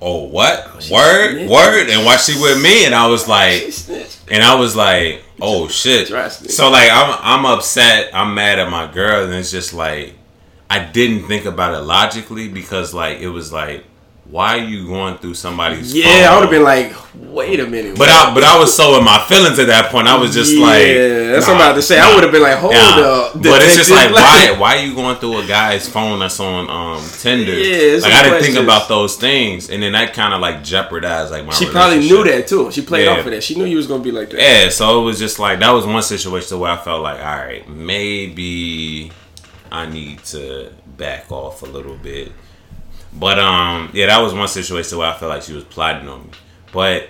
[0.00, 0.82] "Oh, what?
[0.82, 1.50] she word, snitched.
[1.50, 2.84] word." And why she with me?
[2.84, 3.62] And I was like,
[4.30, 6.08] and I was like, "Oh shit!"
[6.50, 8.10] So like, I'm I'm upset.
[8.14, 10.14] I'm mad at my girl, and it's just like,
[10.68, 13.84] I didn't think about it logically because like it was like,
[14.32, 15.94] why are you going through somebody's?
[15.94, 16.24] Yeah, phone?
[16.24, 17.98] I would have been like, wait a minute.
[17.98, 20.08] But I but I was so in my feelings at that point.
[20.08, 22.00] I was just like, Yeah, that's what I'm about to say.
[22.00, 22.78] I would've been like, hold nah.
[22.78, 24.58] up, But it's just like, detective.
[24.58, 27.52] why why are you going through a guy's phone that's on um Tinder?
[27.52, 31.30] Yeah, like I didn't think about those things, and then that kind of like jeopardized
[31.30, 31.52] like my.
[31.52, 32.72] She probably knew that too.
[32.72, 33.18] She played Yeah.
[33.18, 33.42] off of that.
[33.44, 34.40] She knew you was gonna be like that.
[34.40, 37.36] Yeah, so it was just like that was one situation where I felt like, all
[37.36, 39.12] right, maybe
[39.70, 42.32] I need to back off a little bit.
[43.14, 46.24] But um, yeah, that was one situation where I felt like she was plotting on
[46.24, 46.30] me.
[46.72, 47.08] But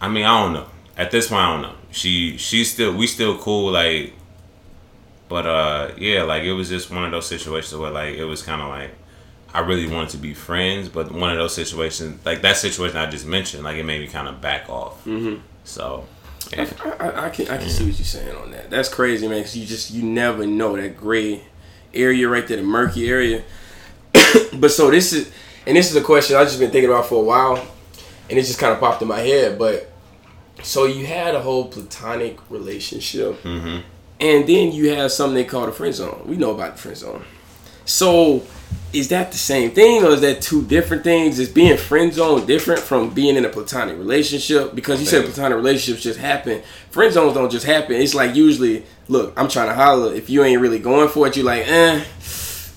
[0.00, 0.66] I mean, I don't know.
[0.96, 1.74] At this point, I don't know.
[1.90, 4.14] She she's still we still cool like.
[5.28, 8.42] But uh, yeah, like it was just one of those situations where like it was
[8.42, 8.90] kind of like.
[9.52, 13.08] I really wanted to be friends, but one of those situations, like that situation I
[13.08, 15.04] just mentioned, like it made me kind of back off.
[15.04, 15.42] Mm-hmm.
[15.62, 16.08] So,
[16.52, 16.68] yeah.
[16.82, 18.68] I, I, I can I can see what you're saying on that.
[18.68, 19.42] That's crazy, man.
[19.42, 21.44] Cause you just you never know that gray
[21.94, 23.44] area right there, the murky area.
[24.60, 25.30] But so this is,
[25.66, 27.56] and this is a question I've just been thinking about for a while,
[28.30, 29.58] and it just kind of popped in my head.
[29.58, 29.90] But
[30.62, 33.80] so you had a whole platonic relationship, Mm-hmm.
[34.20, 36.22] and then you have something they call the friend zone.
[36.26, 37.24] We know about the friend zone.
[37.86, 38.42] So
[38.94, 41.38] is that the same thing, or is that two different things?
[41.38, 44.74] Is being friend zone different from being in a platonic relationship?
[44.74, 46.62] Because you said platonic relationships just happen.
[46.90, 47.96] Friend zones don't just happen.
[47.96, 50.14] It's like usually, look, I'm trying to holler.
[50.14, 52.04] If you ain't really going for it, you like, eh.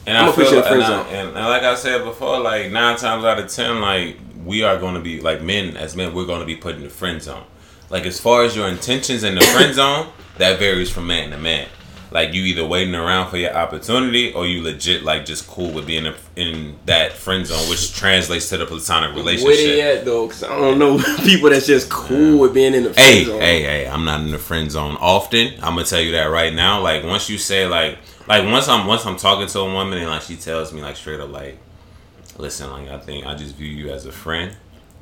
[0.07, 2.03] And I'ma I feel, you in the friend and, I- and, and like I said
[2.03, 5.75] before, like nine times out of ten, like we are going to be like men
[5.77, 7.43] as men, we're going to be put in the friend zone.
[7.89, 11.37] Like as far as your intentions in the friend zone, that varies from man to
[11.37, 11.67] man.
[12.09, 15.85] Like you either waiting around for your opportunity, or you legit like just cool with
[15.85, 19.97] being in, in that friend zone, which translates to the platonic Where they relationship.
[19.99, 20.27] at though?
[20.27, 23.41] Because I don't know people that's just cool with being in the friend Hey, zone.
[23.41, 23.87] hey, hey!
[23.89, 25.55] I'm not in the friend zone often.
[25.55, 26.79] I'm gonna tell you that right now.
[26.81, 30.07] Like once you say like, like once I'm once I'm talking to a woman and
[30.09, 31.57] like she tells me like straight up like,
[32.37, 34.55] listen, like I think I just view you as a friend.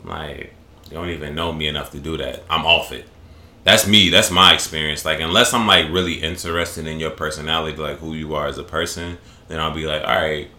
[0.03, 0.53] Like
[0.85, 2.43] you don't even know me enough to do that.
[2.49, 3.07] I'm off it.
[3.63, 4.09] That's me.
[4.09, 5.03] That's my experience.
[5.05, 8.63] Like unless I'm like really interested in your personality, like who you are as a
[8.63, 10.49] person, then I'll be like, all right,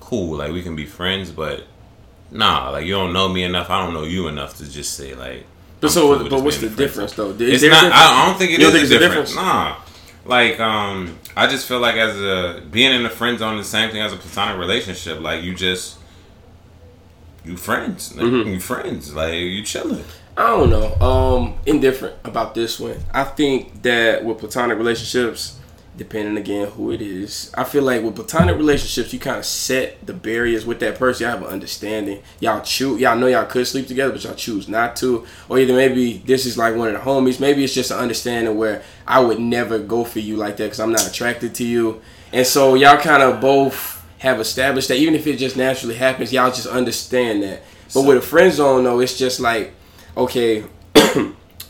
[0.00, 0.36] cool.
[0.38, 1.64] Like we can be friends, but
[2.32, 3.70] nah, like you don't know me enough.
[3.70, 5.44] I don't know you enough to just say like.
[5.80, 6.76] But I'm so, cool but what's the friends.
[6.76, 7.30] difference though?
[7.30, 7.92] Is It's not.
[7.92, 7.94] difference?
[7.94, 9.30] I, don't think it is don't a think it's a difference.
[9.30, 9.34] difference?
[9.36, 9.76] Nah,
[10.26, 13.90] like um, I just feel like as a being in the friend zone, the same
[13.90, 15.20] thing as a platonic relationship.
[15.20, 15.98] Like you just
[17.44, 18.48] you friends, like, Mm-hmm.
[18.50, 20.04] you friends, like you chilling.
[20.36, 20.94] I don't know.
[20.96, 22.98] Um, indifferent about this one.
[23.14, 25.58] I think that with platonic relationships,
[25.96, 30.04] depending again who it is, I feel like with platonic relationships, you kind of set
[30.04, 31.24] the barriers with that person.
[31.24, 32.22] Y'all have an understanding.
[32.40, 33.00] Y'all choose.
[33.00, 35.26] Y'all know y'all could sleep together, but y'all choose not to.
[35.48, 37.40] Or either maybe this is like one of the homies.
[37.40, 40.80] Maybe it's just an understanding where I would never go for you like that because
[40.80, 42.00] I'm not attracted to you.
[42.32, 46.32] And so y'all kind of both have established that even if it just naturally happens,
[46.32, 47.62] y'all just understand that.
[47.94, 49.72] But with a friend zone though, it's just like
[50.16, 50.64] okay,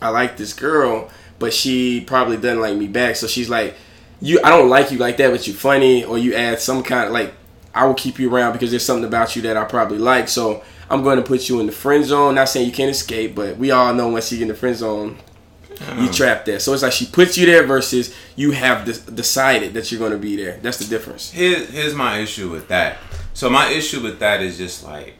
[0.00, 3.16] I like this girl, but she probably doesn't like me back.
[3.16, 3.74] So she's like,
[4.20, 7.06] you, I don't like you like that, but you're funny, or you add some kind
[7.06, 7.34] of like,
[7.74, 10.28] I will keep you around because there's something about you that I probably like.
[10.28, 12.34] So I'm going to put you in the friend zone.
[12.34, 14.76] Not saying you can't escape, but we all know once you get in the friend
[14.76, 15.18] zone,
[15.68, 16.12] you uh-huh.
[16.12, 16.58] trapped there.
[16.58, 20.12] So it's like she puts you there versus you have de- decided that you're going
[20.12, 20.58] to be there.
[20.62, 21.30] That's the difference.
[21.30, 22.96] Here's here's my issue with that.
[23.34, 25.16] So my issue with that is just like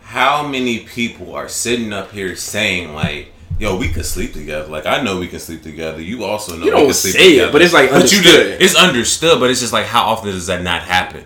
[0.00, 4.86] how many people are sitting up here saying like, "Yo, we could sleep together." Like
[4.86, 6.00] I know we can sleep together.
[6.00, 8.22] You also know You don't can sleep say it, but it's, like, you understood.
[8.22, 11.24] just, it's understood, but it's just like how often does that not happen?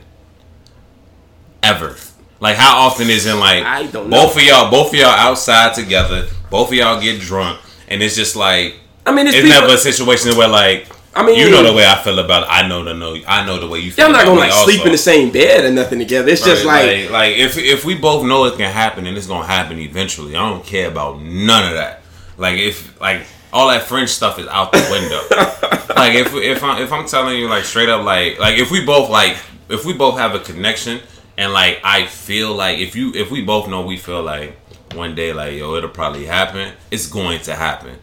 [1.62, 1.96] Ever.
[2.40, 4.24] Like how often is it like I don't know.
[4.24, 8.16] both of y'all both of y'all outside together, both of y'all get drunk, and it's
[8.16, 8.74] just like
[9.06, 11.72] I mean, it's, it's people, never a situation where like I mean, you know the
[11.72, 12.48] way I feel about it.
[12.50, 14.04] I know the know I know the way you feel.
[14.04, 16.30] Yeah, I'm not gonna me like sleep in the same bed or nothing together.
[16.30, 19.26] It's just Right, like, like if if we both know it can happen and it's
[19.26, 22.01] gonna happen eventually, I don't care about none of that.
[22.42, 25.94] Like if like all that French stuff is out the window.
[25.94, 28.84] like if if I'm if I'm telling you like straight up like like if we
[28.84, 29.36] both like
[29.68, 31.00] if we both have a connection
[31.38, 34.58] and like I feel like if you if we both know we feel like
[34.92, 37.96] one day like yo it'll probably happen, it's going to happen.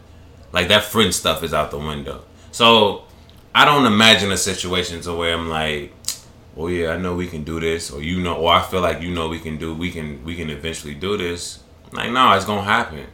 [0.52, 2.24] Like that French stuff is out the window.
[2.50, 3.04] So
[3.54, 5.92] I don't imagine a situation to where I'm like,
[6.56, 9.02] oh yeah, I know we can do this, or you know, or I feel like
[9.02, 11.62] you know we can do, we can, we can eventually do this.
[11.92, 13.06] Like, no, it's gonna happen.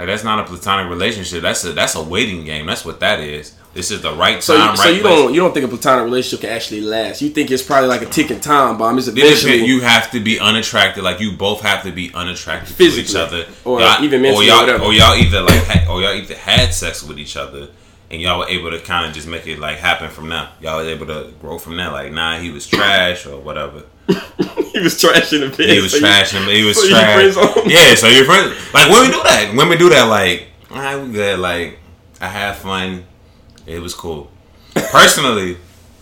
[0.00, 1.42] Like that's not a platonic relationship.
[1.42, 2.64] That's a that's a waiting game.
[2.64, 3.54] That's what that is.
[3.74, 5.14] This is the right so, time, you, so right you place.
[5.14, 7.20] don't you don't think a platonic relationship can actually last?
[7.20, 8.96] You think it's probably like a ticking time bomb?
[8.96, 9.62] It's eventually.
[9.66, 11.04] You have to be unattracted.
[11.04, 14.48] Like you both have to be unattracted to each other, Or Y'all- even mentally or
[14.48, 14.84] y'all, whatever.
[14.84, 17.68] or y'all either like, ha- or y'all either had sex with each other,
[18.10, 20.48] and y'all were able to kind of just make it like happen from now.
[20.62, 21.90] Y'all were able to grow from there.
[21.90, 23.82] Like, nah, he was trash or whatever.
[24.72, 25.68] he was trashing the bed.
[25.68, 26.54] He was so you- trashing.
[26.54, 27.36] He was so trash.
[27.66, 29.54] Yeah, so your friends like women do that.
[29.56, 30.04] Women do that.
[30.04, 31.38] Like, all right, we good.
[31.38, 31.78] Like,
[32.20, 33.04] I had fun.
[33.66, 34.30] It was cool.
[34.74, 35.56] Personally,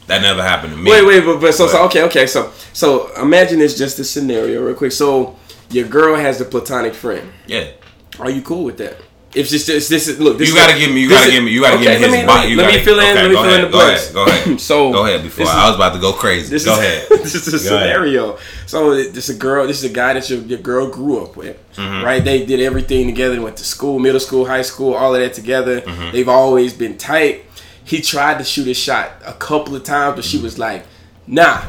[0.06, 0.90] that never happened to me.
[0.90, 2.26] Wait, wait, but, but so, so okay, okay.
[2.26, 4.92] So so imagine it's just a scenario, real quick.
[4.92, 5.36] So
[5.70, 7.30] your girl has a platonic friend.
[7.46, 7.70] Yeah.
[8.18, 8.96] Are you cool with that?
[9.34, 10.38] If just this, this is look.
[10.38, 11.02] This You gotta give me.
[11.02, 11.50] You gotta is- give me.
[11.50, 12.40] You gotta okay, give me his body.
[12.40, 13.04] Let me, You let gotta, me fill in.
[13.04, 14.02] okay, let me go fill ahead, in the go blanks.
[14.02, 14.60] Ahead, go ahead.
[14.70, 15.22] so Go ahead.
[15.22, 16.48] Before this I was about to go crazy.
[16.50, 17.06] This go is, ahead.
[17.10, 17.88] this is a Go ahead.
[17.88, 18.38] scenario.
[18.66, 19.66] So this is a girl.
[19.66, 22.04] This is a guy that your, your girl grew up with, Mm-hmm.
[22.04, 22.24] right?
[22.24, 23.34] They did everything together.
[23.34, 25.82] They went to school, middle school, high school, all of that together.
[25.82, 26.12] Mm-hmm.
[26.12, 27.44] They've always been tight.
[27.84, 30.86] He tried to shoot a shot a couple of times, but she was like,
[31.26, 31.62] "Nah."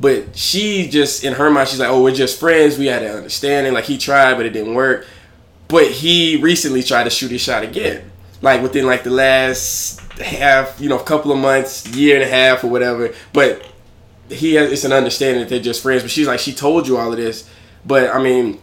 [0.00, 2.78] But she just in her mind, she's like, "Oh, we're just friends.
[2.78, 5.06] We had an understanding." Like he tried, but it didn't work.
[5.72, 10.78] But he recently tried to shoot his shot again, like within like the last half,
[10.78, 13.14] you know, a couple of months, year and a half or whatever.
[13.32, 13.66] But
[14.28, 16.02] he has it's an understanding that they're just friends.
[16.02, 17.48] But she's like, she told you all of this.
[17.86, 18.60] But I mean,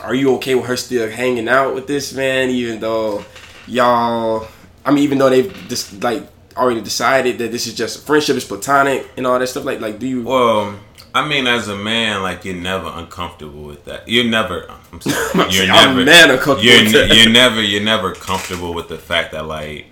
[0.00, 3.24] are you okay with her still hanging out with this man, even though
[3.68, 4.48] y'all?
[4.84, 8.44] I mean, even though they've just like already decided that this is just friendship, it's
[8.44, 9.64] platonic and all that stuff.
[9.64, 10.22] Like, like, do you?
[10.24, 10.76] Well,
[11.18, 14.08] I mean, as a man, like you're never uncomfortable with that.
[14.08, 14.70] You're never.
[14.92, 15.50] I'm sorry.
[15.50, 16.04] You're never.
[16.04, 17.60] mad uncomfortable You're, you're never.
[17.60, 19.86] You're never comfortable with the fact that like,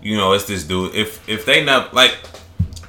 [0.00, 0.94] you know, it's this dude.
[0.94, 2.16] If if they not like,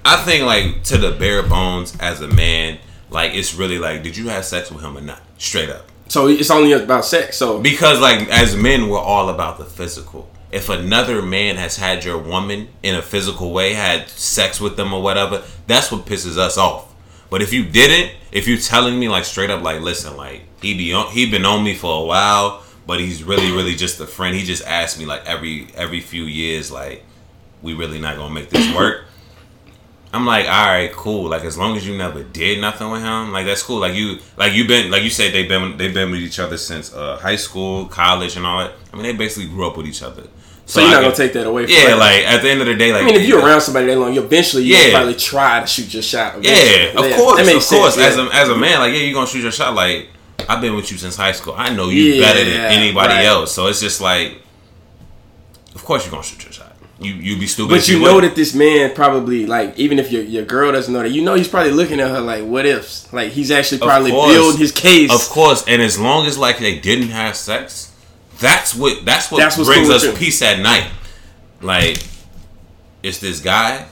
[0.05, 4.15] I think like to the bare bones as a man, like it's really like, did
[4.15, 5.21] you have sex with him or not?
[5.37, 5.85] Straight up.
[6.07, 7.35] so it's only about sex.
[7.35, 10.29] So Because like as men, we're all about the physical.
[10.49, 14.93] If another man has had your woman in a physical way, had sex with them
[14.93, 16.90] or whatever, that's what pisses us off.
[17.31, 20.77] But if you didn't, if you're telling me like straight up, like listen, like he
[20.77, 24.05] be on, he been on me for a while, but he's really really just a
[24.05, 24.35] friend.
[24.35, 27.05] He just asked me like every every few years, like
[27.61, 29.05] we really not gonna make this work.
[30.13, 31.29] I'm like, all right, cool.
[31.29, 33.79] Like as long as you never did nothing with him, like that's cool.
[33.79, 36.57] Like you, like you been, like you said, they've been, they've been with each other
[36.57, 38.73] since uh, high school, college, and all that.
[38.91, 40.23] I mean, they basically grew up with each other.
[40.71, 41.63] So you're I not gonna take that away.
[41.65, 41.95] From Yeah, her.
[41.97, 43.97] like at the end of the day, like I mean, if you're around somebody that
[43.99, 44.91] long, you eventually you Yeah.
[44.91, 46.41] probably try to shoot your shot.
[46.41, 47.11] yeah, eventually.
[47.11, 47.95] of course, that makes of course.
[47.95, 48.27] sense, As yeah.
[48.27, 49.73] a as a man, like yeah, you're gonna shoot your shot.
[49.75, 50.07] Like
[50.49, 51.53] I've been with you since high school.
[51.57, 53.25] I know you Yeah, better than anybody right.
[53.25, 53.51] else.
[53.53, 54.37] So it's just like,
[55.75, 56.67] of course you're gonna shoot your shot.
[56.99, 57.69] you you be stupid.
[57.69, 58.35] But if you know wouldn't.
[58.35, 61.33] that this man probably like even if your your girl doesn't know that, you know
[61.35, 63.11] he's probably looking at her like what ifs.
[63.11, 65.11] Like he's actually probably build his case.
[65.11, 67.90] Of course, and as long as like they didn't have sex,
[68.41, 70.11] that's what that's what That's brings cool us you.
[70.13, 70.89] peace at night.
[71.61, 72.03] Like,
[73.03, 73.85] it's this guy,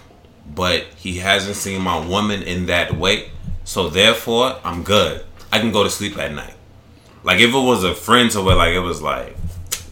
[0.55, 3.29] but he hasn't seen my woman in that way,
[3.63, 5.23] so therefore I'm good.
[5.51, 6.53] I can go to sleep at night.
[7.23, 9.35] Like if it was a friend to where like it was like,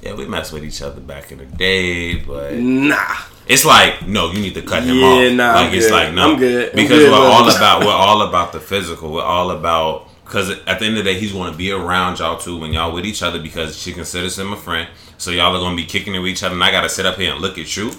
[0.02, 3.16] yeah, we messed with each other back in the day, but Nah.
[3.48, 5.34] it's like, no, you need to cut him Yeah, off.
[5.34, 5.94] nah, like I'm it's good.
[5.94, 6.70] like no, I'm good.
[6.70, 9.12] I'm because good, we're all about we're all about the physical.
[9.12, 12.20] We're all about because at the end of the day, he's going to be around
[12.20, 14.90] y'all too when y'all with each other because she considers him a friend.
[15.18, 16.90] So y'all are going to be kicking it with each other, and I got to
[16.90, 17.92] sit up here and look at you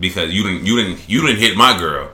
[0.00, 2.10] because you didn't you didn't you didn't hit my girl.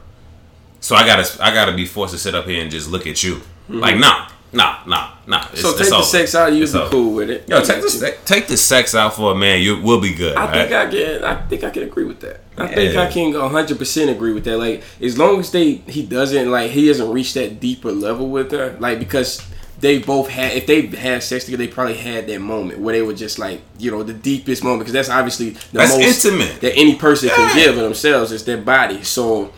[0.81, 3.23] So I gotta I gotta be forced to sit up here and just look at
[3.23, 3.41] you.
[3.69, 4.01] Like mm-hmm.
[4.01, 5.47] nah nah nah nah.
[5.53, 6.05] It's, So take the over.
[6.05, 6.91] sex out, It's be over.
[6.91, 7.49] cool with it.
[7.49, 9.61] Yo, take the se- take the sex out for a man.
[9.63, 10.37] You will be good.
[10.37, 10.69] I right?
[10.69, 11.25] think I can.
[11.25, 12.41] I think I can agree with that.
[12.59, 14.59] I think I can 100 percent agree with that.
[14.59, 18.51] Like as long as they he doesn't like he hasn't reached that deeper level with
[18.53, 19.41] her, like because
[19.81, 23.03] they both had if they had sex together, they probably had that moment where they
[23.03, 26.61] were just like you know the deepest moment because that's obviously the That's most intimate.
[26.61, 27.37] that any person Yeah.
[27.37, 29.03] can give of themselves is their body.
[29.03, 29.51] So.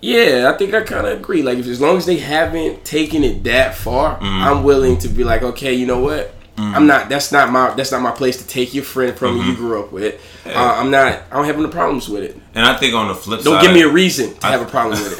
[0.00, 1.42] Yeah, I think I kind of agree.
[1.42, 4.42] Like, if as long as they haven't taken it that far, Mm-hmm.
[4.44, 6.34] I'm willing to be like, okay, you know what?
[6.60, 7.08] I'm not.
[7.08, 7.72] That's not my.
[7.74, 9.50] That's not my place to take your friend from Mm-hmm.
[9.50, 10.20] you grew up with.
[10.44, 11.22] Uh, I'm not.
[11.30, 12.36] I don't have any problems with it.
[12.54, 14.64] And I think on the flip Don't side, give me a reason to have a
[14.66, 15.12] problem with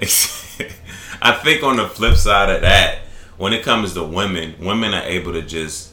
[0.00, 0.72] it.
[1.22, 3.00] I think on the flip side of that,
[3.36, 5.92] when it comes to women, women are able to just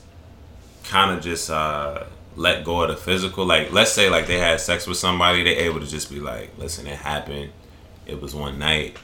[0.86, 2.04] kind of just uh,
[2.36, 3.46] let go of the physical.
[3.46, 6.52] Like, let's say like they had sex with somebody, they able to just be like,
[6.58, 7.52] "Listen, it happened.
[8.06, 8.98] It was one night."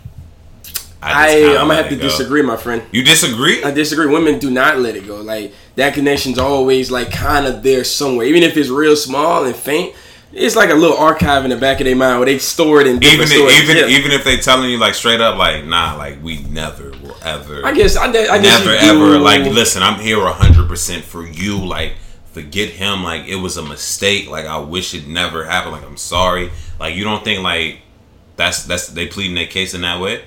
[1.01, 2.83] I, just I'm gonna have to go." disagree, my friend.
[2.91, 3.63] You disagree?
[3.63, 4.07] I disagree.
[4.07, 5.21] Women do not let it go.
[5.21, 9.55] Like that connection's always like kind of there somewhere, even if it's real small and
[9.55, 9.95] faint.
[10.31, 12.85] It's like a little archive in the back of their mind where they store it
[12.87, 13.97] in even if, even Yeah.
[13.97, 17.65] even if they telling you like straight up like, "Nah, like we never will ever."
[17.65, 21.25] I guess I, I guess never you do- ever like listen i'm here 100% for
[21.25, 21.93] you like
[22.41, 25.97] forget him like it was a mistake like i wish it never happened like i'm
[25.97, 26.49] sorry
[26.79, 27.79] like you don't think like
[28.35, 30.21] that's that's they pleading their case in that way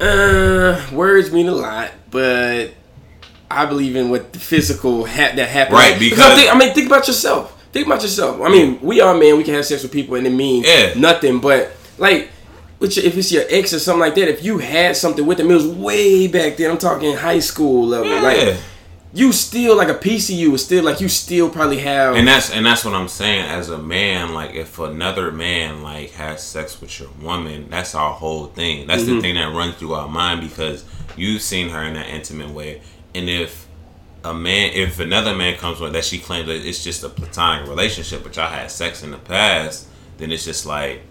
[0.00, 2.72] Uh, words mean a lot, but
[3.48, 5.76] I believe in what the physical ha- that happened.
[5.76, 7.56] Right, I because- think, I mean, think about yourself.
[7.72, 8.40] Think about yourself.
[8.40, 9.36] I mean, we are men.
[9.36, 10.94] We can have sex with people, and it means Yeah.
[10.96, 11.38] nothing.
[11.38, 12.30] But like,
[12.80, 15.50] which if it's your ex or something like that, if you had something with them,
[15.50, 16.70] it was way back then.
[16.72, 18.08] I'm talking high school level.
[18.10, 18.56] yeah Like,
[19.14, 22.16] you still like a PCU is still like you still probably have.
[22.16, 26.10] and that's and that's what i'm saying as a man like if another man like
[26.12, 29.14] has sex with your woman that's our whole thing that's Mm-hmm.
[29.16, 30.84] the thing that runs through our mind because
[31.16, 32.80] you've seen her in that intimate way
[33.14, 33.66] and if
[34.24, 37.68] a man if another man comes with that she claims that it's just a platonic
[37.68, 41.02] relationship but y'all had sex in the past then it's just like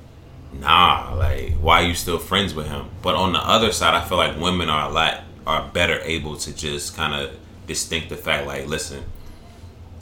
[0.60, 4.04] nah like why are you still friends with him but on the other side i
[4.04, 7.32] feel like women are a lot are better able to just kind of
[7.72, 9.04] distinct the fact like listen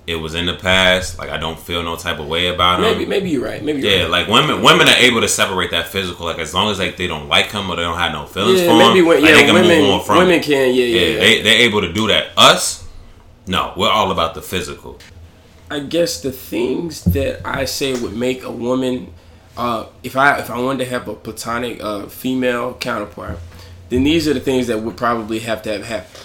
[0.07, 2.85] it was in the past like i don't feel no type of way about him
[2.85, 3.63] maybe maybe you're right.
[3.63, 4.11] Maybe you're yeah, right.
[4.11, 6.25] like women, women are able to separate that physical.
[6.25, 8.61] Like as long as like they don't like him or they don't have no feelings
[8.61, 10.17] yeah, for maybe him, when, like, yeah, they can women move on from.
[10.17, 11.05] women can yeah yeah.
[11.05, 12.31] yeah, they they're able to do that.
[12.37, 12.87] Us,
[13.47, 14.99] no, we're all about the physical.
[15.71, 19.13] I guess the things that I say would make a woman,
[19.55, 23.39] uh, if I if I wanted to have a platonic uh, female counterpart,
[23.89, 26.21] then these are the things that would probably have to have happen.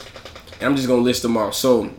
[0.60, 1.54] And I'm just gonna list them off.
[1.54, 1.90] So,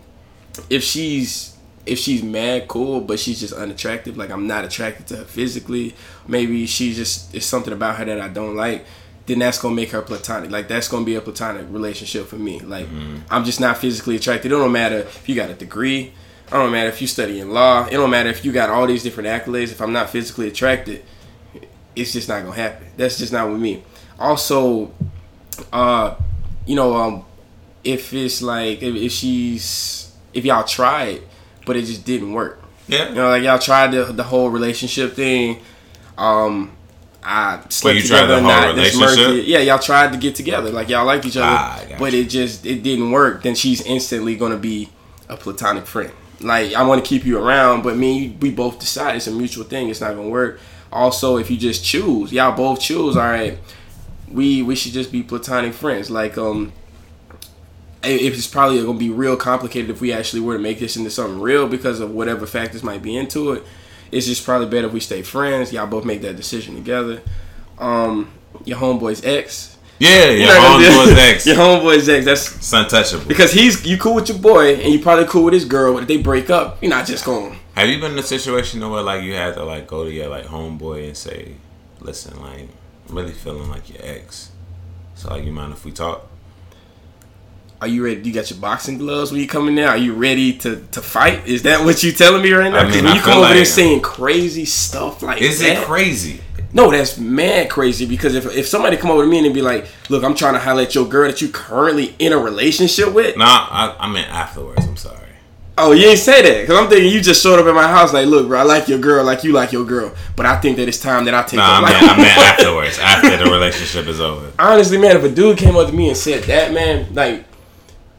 [0.70, 5.18] if she's if she's mad cool, but she's just unattractive, like I'm not attracted to
[5.18, 5.94] her physically,
[6.28, 8.86] maybe she just it's something about her that I don't like.
[9.28, 10.52] Then that's gonna make her platonic.
[10.52, 12.60] Like that's gonna be a platonic relationship for me.
[12.60, 12.88] Like
[13.30, 14.52] I'm just not physically attracted.
[14.52, 16.14] It don't matter if you got a degree.
[16.48, 17.86] It don't matter if you study in law.
[17.88, 19.72] It don't matter if you got all these different accolades.
[19.72, 21.04] If I'm not physically attracted,
[21.96, 22.88] it's just not gonna happen.
[22.98, 23.84] That's just not with me.
[24.20, 24.92] Also,
[25.74, 26.16] uh,
[26.68, 27.26] you know, um,
[27.86, 31.22] if it's like if, if she's if y'all tried,
[31.66, 32.62] but it just didn't work.
[32.88, 35.62] Yeah, You know, like y'all tried the the whole relationship thing.
[36.18, 36.72] Um,
[37.24, 39.48] I slept you tried together the whole this relationship?
[39.48, 40.70] Yeah, y'all tried to get together.
[40.72, 42.22] Like y'all liked each other, Ah, but you.
[42.22, 43.42] it just it didn't work.
[43.44, 44.90] Then she's instantly gonna be
[45.30, 46.12] a platonic friend.
[46.42, 49.32] Like I want to keep you around, but me, you, we both decide it's a
[49.32, 49.90] mutual thing.
[49.90, 50.60] It's not gonna work.
[50.92, 53.18] Also, if you just choose, y'all both choose.
[53.18, 53.58] All right,
[54.30, 56.12] we we should just be platonic friends.
[56.12, 56.72] Like um,
[58.08, 61.40] it's probably gonna be real complicated if we actually were to make this into something
[61.42, 63.64] real because of whatever factors might be into it.
[64.12, 65.74] It's just probably better if we stay friends.
[65.74, 67.22] Y'all both make that decision together.
[67.78, 68.32] Um,
[68.64, 69.78] your homeboy's ex.
[70.00, 70.46] yeah, You're yeah.
[70.48, 72.26] not gonna do- Homeboy's ex, Your homeboy's ex.
[72.26, 73.26] That's it's untouchable.
[73.28, 75.94] because he's you cool with your boy and you probably cool with his girl.
[75.94, 77.58] But if they break up, you're not just going.
[77.76, 80.30] Have you been in a situation where like you had to like go to your
[80.30, 81.56] like homeboy and say,
[82.00, 82.70] "Listen, like
[83.10, 84.52] I'm really feeling like your ex,
[85.16, 86.26] so like you mind if we talk?"
[87.86, 88.20] Are you ready?
[88.22, 89.90] You got your boxing gloves when you come in there?
[89.90, 91.46] Are you ready to, to fight?
[91.48, 92.80] Is that what you telling me right now?
[92.80, 95.84] I Because mean, when I you come over there saying crazy stuff like Is that,
[95.84, 96.42] it crazy?
[96.74, 98.08] no, that's mad crazy.
[98.08, 100.60] Because if, if somebody come over to me and be like, "Look, I'm trying to
[100.60, 104.84] highlight your girl that you currently in a relationship with," Nah, I, I meant afterwards.
[104.88, 105.20] I'm sorry.
[105.78, 108.14] oh, you ain't say that because I'm thinking you just showed up at my house
[108.14, 110.78] like, "Look, bro, I like your girl like you like your girl," but I think
[110.78, 111.58] that it's time that I take.
[111.60, 112.12] Nah, I her meant.
[112.12, 114.52] I meant afterwards, after the relationship is over.
[114.58, 117.46] Honestly, man, if a dude came up to me and said that, man, like,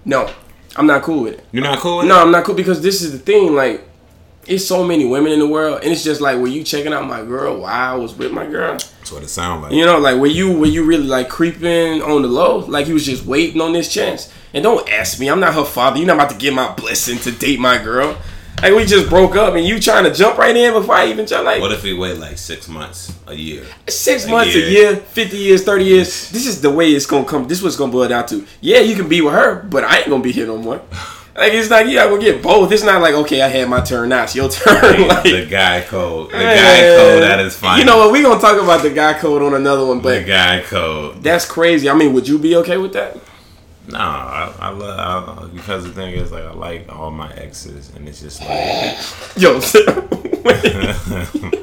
[0.07, 0.31] no,
[0.77, 1.45] I'm not cool with it.
[1.53, 2.23] You're not cool with No, it?
[2.23, 3.55] I'm not cool because this is the thing.
[3.55, 3.83] Like,
[4.47, 7.07] it's so many women in the world, and it's just like, were you checking out
[7.07, 8.73] my girl while I was with my girl?
[8.75, 9.73] That's what it sounds like.
[9.73, 12.59] You know, like, were you were you really like creeping on the low?
[12.59, 14.33] Like, you was just waiting on this chance.
[14.55, 15.29] And don't ask me.
[15.29, 15.99] I'm not her father.
[15.99, 18.17] You're not about to get my blessing to date my girl.
[18.63, 21.27] Like, we just broke up, and you trying to jump right in before I even
[21.27, 21.41] try.
[21.41, 23.65] Like, What if we wait like six months, a year?
[23.89, 24.67] six A months, year.
[24.67, 26.31] a year, fifty years, thirty years.
[26.31, 27.47] This is the way it's gonna come.
[27.47, 28.45] This is what's gonna boil down to.
[28.61, 30.81] Yeah, you can be with her, but I ain't gonna be here no more.
[31.39, 32.73] Like it's like yeah, we'll get both.
[32.73, 35.07] It's not like okay, I had my turn, now it's your turn.
[35.07, 36.31] like, the guy code.
[36.31, 37.79] The man, guy code that is fine.
[37.79, 38.11] You know what?
[38.11, 41.23] We gonna talk about the guy code on another one, but The guy code.
[41.23, 41.91] that's crazy.
[41.91, 43.19] I mean, would you be okay with that?
[43.89, 47.91] No, I, I love I, because the thing is like I like all my exes,
[47.95, 48.97] and it's just like
[49.37, 49.61] Yo,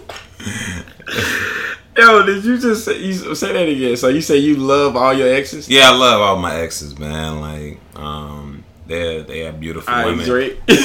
[1.98, 3.98] yo, did you just say, you say that again?
[3.98, 5.70] So you say you love all your exes?
[5.70, 7.42] yeah, I love all my exes, man.
[7.42, 10.26] Like um, they they have beautiful I women.
[10.26, 10.60] Drake.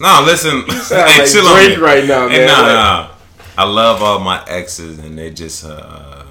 [0.00, 1.76] No, listen, hey, like chill on me.
[1.76, 2.46] right now, man.
[2.46, 3.10] nah, Like- nah.
[3.58, 6.24] I love all my exes, and they just, uh,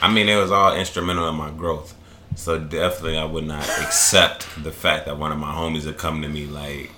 [0.00, 1.94] I mean, it was all instrumental in my growth.
[2.36, 6.22] So definitely, I would not accept the fact that one of my homies would come
[6.22, 6.90] to me like,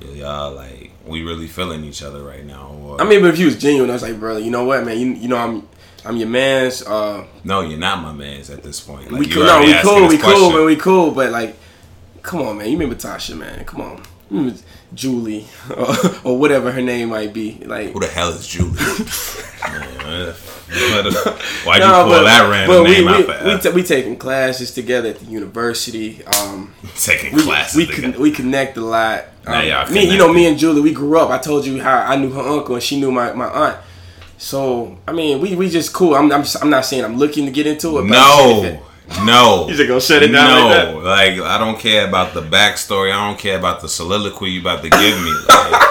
[0.00, 2.68] y'all, like, we really feeling each other right now.
[2.68, 4.84] Or, I mean, but if he was genuine, I was like, brother, you know what,
[4.84, 4.98] man?
[4.98, 5.68] You, you know, I'm
[6.04, 6.82] I'm your man's.
[6.82, 9.10] Uh, no, you're not my man's at this point.
[9.10, 10.52] Like, we cool, no, we cool, we cool, question.
[10.54, 11.10] man, we cool.
[11.10, 11.56] But like,
[12.22, 12.68] come on, man.
[12.68, 13.64] You remember Tasha, man?
[13.64, 14.58] Come on, remember
[14.94, 17.58] Julie or, or whatever her name might be.
[17.64, 18.72] Like, Who the hell is Julie?
[19.68, 20.34] Man,
[21.64, 23.82] Why'd you Nah, pull that random but name we, out we, for we, ta- we
[23.82, 26.24] taking classes together at the university.
[26.24, 29.24] Um, Taking we classes we, con- we connect a lot.
[29.46, 31.30] Um, Now y'all me, you know, me and Julie, we grew up.
[31.30, 33.76] I told you how I knew her uncle and she knew my, my aunt.
[34.38, 36.14] So I mean, we, we just cool.
[36.14, 38.02] I'm, I'm I'm not saying I'm looking to get into it.
[38.02, 38.82] But No,
[39.24, 39.66] no.
[39.66, 43.12] He's just gonna shut it down No, like like, I don't care about the backstory.
[43.12, 45.32] I don't care about the soliloquy you about to give me.
[45.48, 45.90] Like,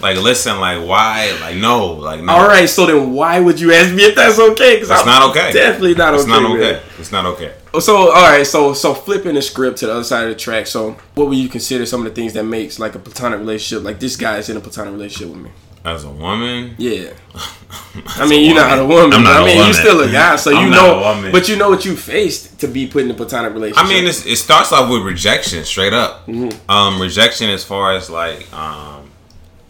[0.00, 1.36] like, listen, like why?
[1.40, 2.34] Like no, like no.
[2.34, 4.76] All right, so then why would you ask me if that's okay?
[4.76, 5.50] Because It's not okay.
[5.50, 6.32] Definitely not it's okay.
[6.34, 6.56] It's not man.
[6.58, 6.82] okay.
[6.98, 7.54] It's not okay.
[7.80, 10.66] So all right, so so flipping the script to the other side of the track.
[10.66, 13.82] So what would you consider some of the things that makes like a platonic relationship?
[13.82, 15.50] Like this guy is in a platonic relationship with me.
[15.84, 17.12] As a woman, Yeah.
[18.06, 19.12] I mean, you're not a woman.
[19.12, 19.64] I'm not I mean, woman.
[19.66, 20.98] you're still a guy, so you I'm know.
[21.00, 21.30] a woman.
[21.30, 23.84] But you know what you faced to be put in a platonic relationship.
[23.84, 26.26] I mean, it's, it starts off with rejection, straight up.
[26.26, 26.70] Mm-hmm.
[26.70, 29.10] Um, rejection as far as like, um,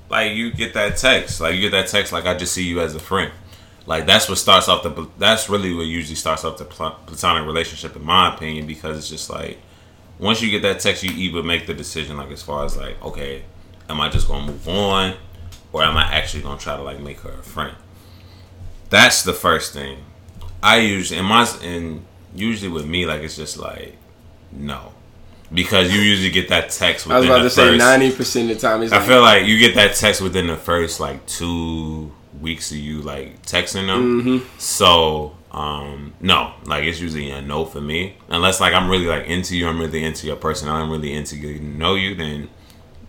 [0.08, 2.80] like you get that text, like you get that text, like I just see you
[2.80, 3.32] as a friend.
[3.86, 5.08] Like that's what starts off the.
[5.18, 9.28] That's really what usually starts off the platonic relationship, in my opinion, because it's just
[9.28, 9.58] like
[10.18, 13.02] once you get that text, you either make the decision, like as far as like,
[13.02, 13.42] okay,
[13.88, 15.14] am I just gonna move on,
[15.74, 17.74] or am I actually gonna try to like make her a friend?
[18.90, 19.98] That's the first thing.
[20.62, 23.96] I usually in my and usually with me, like it's just like
[24.52, 24.92] no,
[25.52, 28.60] because you usually get that text I was about the to say ninety percent of
[28.60, 28.82] the time.
[28.82, 32.70] It's I like, feel like you get that text within the first like two weeks
[32.70, 34.22] of you like texting them.
[34.22, 34.58] Mm-hmm.
[34.58, 38.16] So um no, like it's usually a no for me.
[38.28, 41.34] Unless like I'm really like into you, I'm really into your person, I'm really into
[41.34, 42.48] getting to know you, then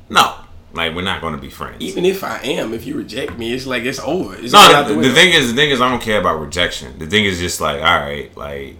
[0.09, 0.39] no.
[0.75, 1.81] Like we're not gonna be friends.
[1.81, 4.35] even if I am, if you reject me, it's like it's over.
[4.35, 6.99] It's No, the, the, thing is, the thing is, I don't care about rejection.
[6.99, 8.75] The thing is just like, all right, like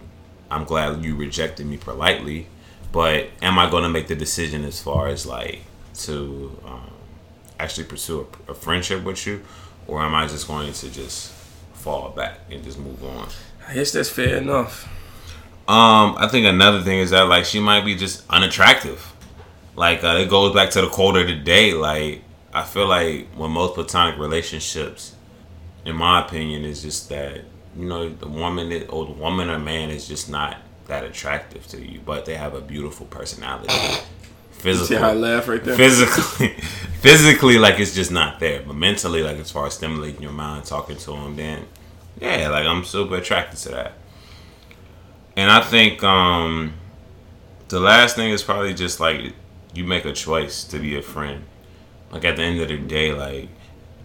[0.52, 2.48] I'm glad you rejected me politely,
[2.92, 5.62] but am I gonna make the decision as far as like
[6.00, 6.92] to um,
[7.60, 9.42] actually pursue a, a friendship with you,
[9.88, 11.32] or am I just going to just
[11.74, 13.30] fall back and just move on?
[13.68, 14.86] I guess that's fair enough.
[15.68, 19.14] Um, I think another thing is that like she might be just unattractive.
[19.76, 21.74] Like uh, it goes back to the quote of the day.
[21.74, 22.24] Like
[22.54, 25.16] I feel like when most platonic relationships,
[25.84, 27.42] in my opinion, is just that
[27.78, 30.58] you know the woman is, or the woman or man is just not
[30.88, 33.74] that attractive to you, but they have a beautiful personality.
[34.74, 35.76] See how I laugh right there.
[35.76, 36.48] physically,
[37.02, 38.64] physically, like it's just not there.
[38.66, 41.66] But mentally, like as far as stimulating your mind, talking to them, then
[42.20, 43.94] yeah, like I'm super attracted to that.
[45.36, 46.74] And I think um
[47.68, 49.34] the last thing is probably just like
[49.76, 51.44] you make a choice to be a friend.
[52.12, 53.50] like at the end of the day, like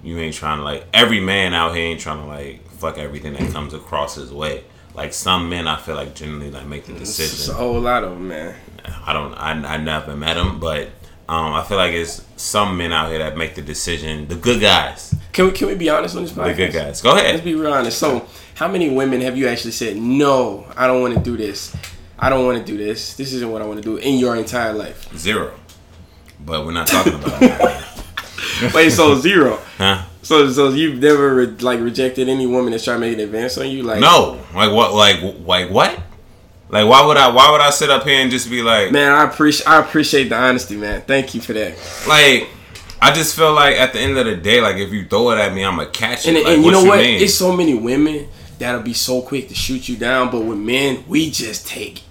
[0.02, 3.32] you ain't trying to like every man out here ain't trying to like fuck everything
[3.34, 4.64] that comes across his way.
[4.94, 7.34] Like some men, I feel like generally like make the decision.
[7.34, 8.54] It's a whole lot of them, man.
[9.06, 9.34] I don't.
[9.34, 10.88] I, I never met them, but
[11.28, 14.26] um, I feel like it's some men out here that make the decision.
[14.26, 16.46] The good guys, Can we can we be honest on this podcast?
[16.46, 17.00] the good guys.
[17.02, 17.34] Go ahead.
[17.34, 17.98] Let's be real honest.
[17.98, 21.76] So, how many women have you actually said, "No, I don't want to do this.
[22.18, 23.14] I don't want to do this.
[23.14, 25.06] This isn't what I want to do" in your entire life?
[25.16, 25.52] Zero.
[26.44, 28.72] But we're not talking about that.
[28.74, 29.58] Wait, so zero.
[29.78, 30.02] Huh?
[30.22, 33.56] So, so you've never re- like rejected any woman that's trying to make an advance
[33.58, 33.82] on you?
[33.82, 34.40] Like, No.
[34.54, 34.92] Like what?
[34.94, 35.98] Like like what?
[36.68, 37.28] Like why would I?
[37.28, 39.12] Why would I sit up here and just be like, man.
[39.12, 41.02] I appreciate I appreciate the honesty, man.
[41.02, 41.72] Thank you for that.
[42.08, 42.48] like?
[43.02, 45.38] I just feel like at the end of the day, like if you throw it
[45.38, 46.34] at me, I'ma catch it.
[46.36, 47.00] And, like, and you know what?
[47.00, 48.28] It's so many women
[48.58, 52.02] that'll be so quick to shoot you down, but with men, we just take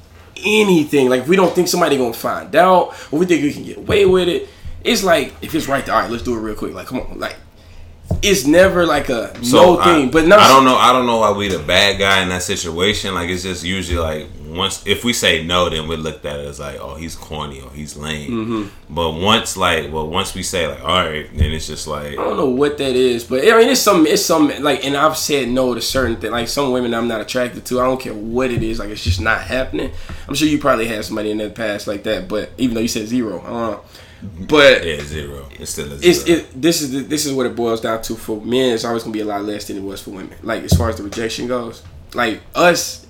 [0.45, 1.09] anything.
[1.09, 3.77] Like if we don't think somebody gonna find out, or we think we can get
[3.77, 4.49] away with it,
[4.83, 6.73] it's like if it's right there, all right, let's do it real quick.
[6.73, 7.35] Like come on, like
[8.21, 10.11] it's never like a no I- thing.
[10.11, 10.75] But no, I don't know.
[10.75, 13.13] I don't know why we the bad guy in that situation.
[13.13, 16.45] Like it's just usually like once if we say no, then we looked at it
[16.45, 18.31] as like, oh, he's corny or he's lame.
[18.31, 18.93] Mm-hmm.
[18.93, 22.15] But once like, well, once we say like, all right, then it's just like, I
[22.15, 25.17] don't know what that is, but I mean, it's some, it's some like, and I've
[25.17, 26.31] said no to certain things.
[26.31, 27.79] Like some women I'm not attracted to.
[27.79, 28.79] I don't care what it is.
[28.79, 29.91] Like it's just not happening.
[30.27, 32.87] I'm sure you probably had somebody in the past like that, but even though you
[32.87, 33.81] said zero, I don't know.
[34.21, 35.47] But yeah, zero.
[35.51, 36.01] It's still a zero.
[36.01, 36.61] it's it.
[36.61, 38.15] This is the, this is what it boils down to.
[38.15, 40.35] For men, it's always gonna be a lot less than it was for women.
[40.43, 43.05] Like as far as the rejection goes, like us.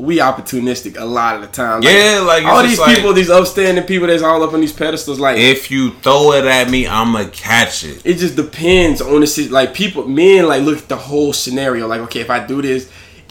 [0.00, 1.80] We opportunistic a lot of the time.
[1.80, 4.72] Like, Yeah, like, all these like- people, these upstanding people that's all up on these
[4.72, 5.18] pedestals.
[5.18, 8.00] Like if you throw it at me, I'ma catch it.
[8.06, 12.00] it just depends on the like people men like look at the whole scenario like
[12.02, 12.88] okay if i do this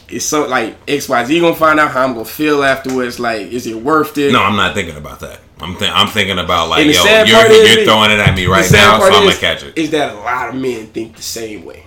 [0.10, 3.76] it's so like xyz gonna find out how i'm gonna feel afterwards like is it
[3.76, 5.40] worth it No, I'm not thinking about that.
[5.60, 6.92] I'm th- I'm thinking about like, yo,
[7.26, 9.78] you're, you're throwing it at me right now, so I'm gonna catch it.
[9.78, 11.84] is that a lot of men think the same way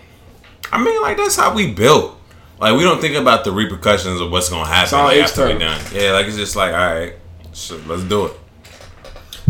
[0.72, 2.16] I mean, like that's how we built.
[2.60, 5.80] Like we don't think about the repercussions of what's gonna happen like, after we done.
[5.92, 7.14] Yeah, like it's just like, all right,
[7.86, 8.32] let's do it.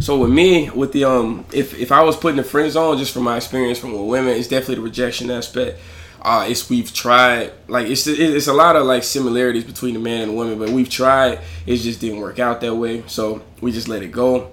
[0.01, 2.97] so with me with the um if if i was put in the friend zone
[2.97, 5.79] just from my experience from with women it's definitely the rejection aspect
[6.23, 10.23] uh, it's we've tried like it's it's a lot of like similarities between the man
[10.23, 11.41] and the woman, but we've tried.
[11.67, 14.51] It just didn't work out that way, so we just let it go.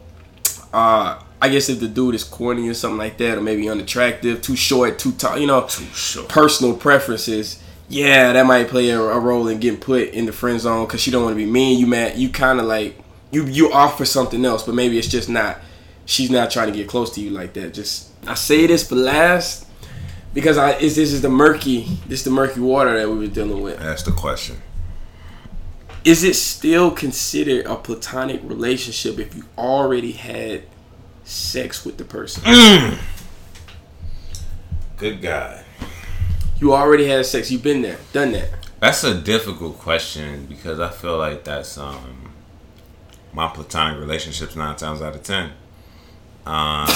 [0.74, 4.42] Uh, I guess if the dude is corny or something like that, or maybe unattractive,
[4.42, 6.30] too short, too tall, you know, Too short.
[6.30, 7.62] personal preferences.
[7.90, 11.00] Yeah, that might play a, a role in getting put in the friend zone because
[11.02, 11.80] she don't want to be mean.
[11.80, 12.18] You mad?
[12.18, 12.98] You kind of like
[13.32, 15.60] you you off for something else, but maybe it's just not.
[16.06, 17.74] She's not trying to get close to you like that.
[17.74, 19.67] Just I say this for last
[20.38, 23.26] because I it's, this is the murky this is the murky water that we were
[23.26, 23.80] dealing with.
[23.80, 24.58] That's the question.
[26.06, 30.66] Is it still considered a platonic relationship if you already had
[31.24, 32.44] sex with the person?
[34.98, 35.64] Good guy.
[36.60, 37.50] You already had sex.
[37.50, 38.50] You've been there, done that.
[38.80, 42.32] That's a difficult question because I feel like that's um
[43.34, 45.54] my platonic relationships nine times out of ten.
[46.48, 46.88] Um,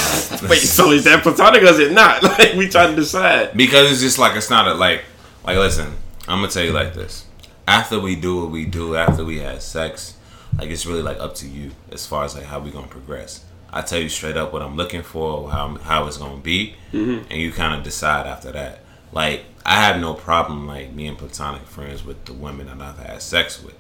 [0.50, 2.24] Wait, so is that platonic or is it not?
[2.40, 3.56] Like we trying to decide.
[3.56, 5.04] because it's just like it's not a like
[5.46, 5.94] like listen
[6.28, 7.26] i'm gonna tell you like this.
[7.68, 10.16] After we do what we do after we had sex
[10.58, 13.44] like it's really like up to you as far as like how we gonna progress.
[13.74, 17.32] I tell you straight up what i'm looking for how, how it's gonna be and
[17.32, 18.80] you kind of decide after that.
[19.12, 23.22] Like i have no problem like being platonic friends with the women that i've had
[23.22, 23.76] sex with.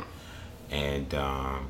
[0.69, 1.67] And um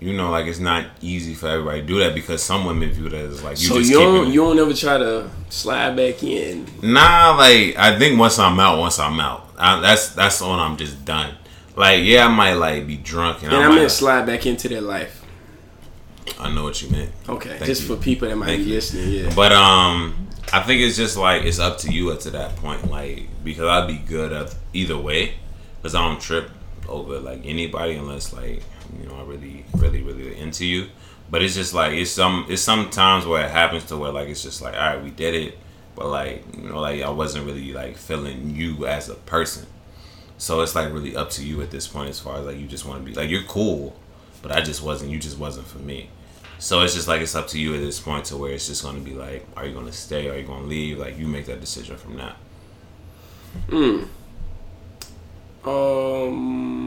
[0.00, 3.08] you know, like it's not easy for everybody to do that because some women view
[3.08, 6.22] that as like you so just you don't you don't ever try to slide back
[6.22, 6.66] in.
[6.82, 10.76] Nah, like I think once I'm out, once I'm out, I, that's that's when I'm
[10.76, 11.34] just done.
[11.76, 13.74] Like yeah, I might like be drunk and, And I I might.
[13.76, 15.22] meant slide back into their life.
[16.38, 17.96] I know what you meant, Okay, Thank just you.
[17.96, 18.74] for people that might Thank be you.
[18.74, 19.10] listening.
[19.10, 19.32] Yeah.
[19.34, 22.90] but um, I think it's just like it's up to you up to that point.
[22.90, 25.34] Like because I'd be good at either way,
[25.80, 26.50] because I don't trip
[26.88, 28.62] over like anybody unless like
[29.00, 30.88] you know I really really really into you.
[31.30, 34.42] But it's just like it's some it's sometimes where it happens to where like it's
[34.42, 35.58] just like all right we did it,
[35.94, 39.66] but like you know like I wasn't really like feeling you as a person.
[40.38, 42.66] So it's like really up to you at this point as far as like you
[42.66, 43.96] just want to be like you're cool,
[44.42, 45.10] but I just wasn't.
[45.10, 46.10] You just wasn't for me.
[46.58, 48.82] So it's just like it's up to you at this point to where it's just
[48.82, 50.28] going to be like, are you going to stay?
[50.28, 50.98] Are you going to leave?
[50.98, 52.36] Like you make that decision from that.
[55.64, 56.85] Um,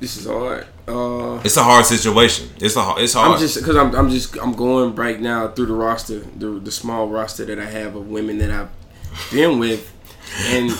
[0.00, 0.66] this is hard.
[0.88, 2.50] Uh, It's a hard situation.
[2.60, 3.32] It's a hard- it's hard.
[3.32, 6.72] I'm just because I'm I'm just I'm going right now through the roster, the the
[6.72, 8.70] small roster that I have of women that I've
[9.30, 9.82] been with,
[10.48, 10.70] and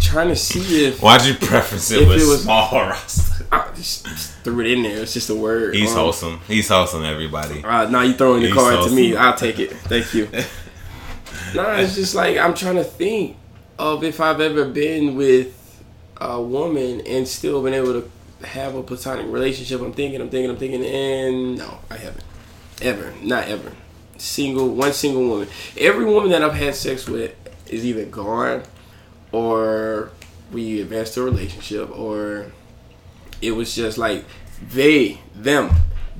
[0.00, 3.32] trying to see if Why'd you preface it with it was- small roster?
[3.52, 5.02] I just, just threw it in there.
[5.02, 5.74] It's just a word.
[5.74, 6.40] He's Um, wholesome.
[6.48, 7.62] He's wholesome, everybody.
[7.64, 9.14] Uh, now you throwing the He's card to me.
[9.16, 9.70] I'll take it.
[9.72, 10.24] Thank you.
[11.54, 13.36] nah, it's just like I'm trying to think
[13.78, 15.52] of if I've ever been with
[16.20, 18.10] a woman and still been able to
[18.44, 19.80] have a platonic relationship.
[19.80, 22.24] I'm thinking, I'm thinking, I'm thinking, and no, I haven't.
[22.82, 23.14] Ever.
[23.22, 23.72] Not ever.
[24.18, 25.48] Single, one single woman.
[25.78, 27.34] Every woman that I've had sex with
[27.66, 28.62] is either gone
[29.32, 30.10] or
[30.52, 32.52] we advanced a relationship or
[33.42, 34.24] it was just like
[34.62, 35.70] they them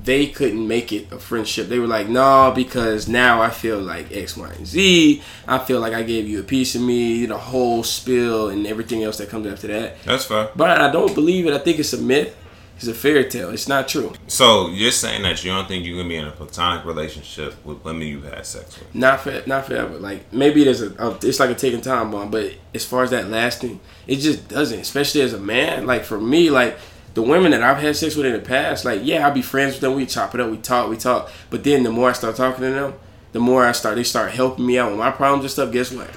[0.07, 1.67] they couldn't make it a friendship.
[1.67, 5.21] They were like no because now i feel like x y and z.
[5.47, 9.03] I feel like i gave you a piece of me the whole spill and everything
[9.03, 10.01] else that comes after that.
[10.05, 10.49] That's fair.
[10.55, 11.53] but i don't believe it.
[11.53, 12.35] I think it's a myth.
[12.77, 13.49] It's a fairy tale.
[13.49, 14.13] It's not true.
[14.27, 17.83] So you're saying that you don't think you can be in a platonic relationship with
[17.83, 18.93] women you've had sex with?
[18.95, 19.97] not for not forever.
[19.97, 23.09] Like maybe there's a, a it's like a taking time bomb but as far as
[23.09, 25.85] that lasting it just doesn't especially as a man.
[25.85, 26.77] Like for me like
[27.17, 29.73] the women that I've had sex with in the past, like yeah, I'll be friends
[29.73, 29.95] with them.
[29.95, 31.31] We chop it up, we talk, we talk.
[31.49, 32.93] But then the more I start talking to them,
[33.31, 35.71] the more I start they start helping me out with my problems and stuff.
[35.71, 36.11] Guess what?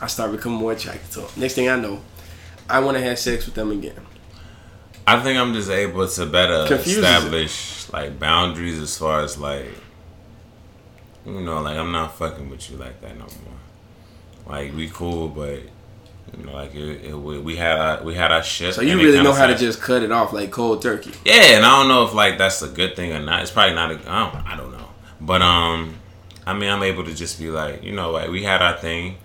[0.00, 1.30] I start becoming more attracted to them.
[1.34, 2.00] Next thing I know,
[2.70, 3.96] I want to have sex with them again.
[5.08, 7.04] I think I'm just able to better Confuses it.
[7.04, 9.66] establish like boundaries as far as like
[11.24, 14.54] you know, like I'm not fucking with you like that no more.
[14.54, 15.62] Like we cool, but
[16.38, 18.74] you know, like it, it, we, we had our, we had our shit.
[18.74, 21.12] So you really know how to just cut it off like cold turkey.
[21.24, 23.42] Yeah, and I don't know if like that's a good thing or not.
[23.42, 23.90] It's probably not.
[23.92, 24.46] A, I don't.
[24.46, 24.88] I don't know.
[25.20, 25.96] But um,
[26.46, 29.16] I mean, I'm able to just be like, you know, like we had our thing.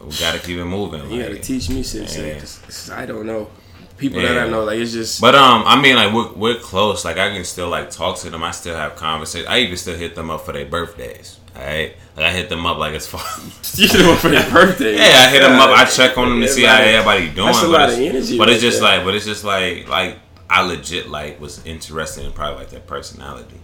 [0.00, 1.10] We gotta keep it moving.
[1.10, 2.38] You like- gotta teach me since Yeah.
[2.38, 3.48] 'cause- I don't know.
[3.96, 7.02] People that I know, like it's just But um, I mean, like we're we're close.
[7.04, 8.42] Like I can still like talk to them.
[8.44, 9.48] I still have conversations.
[9.48, 11.38] I even still hit them up for their birthdays.
[11.56, 13.20] Alright, like I hit them up like as far.
[13.74, 14.96] you know for their birthday.
[14.96, 15.70] yeah, I hit them up.
[15.70, 17.46] I check on them to see how everybody doing.
[17.46, 19.88] That's a but lot it's, of energy But it's just like, but it's just like,
[19.88, 20.18] like
[20.50, 23.56] I legit like was interested in probably like their personality.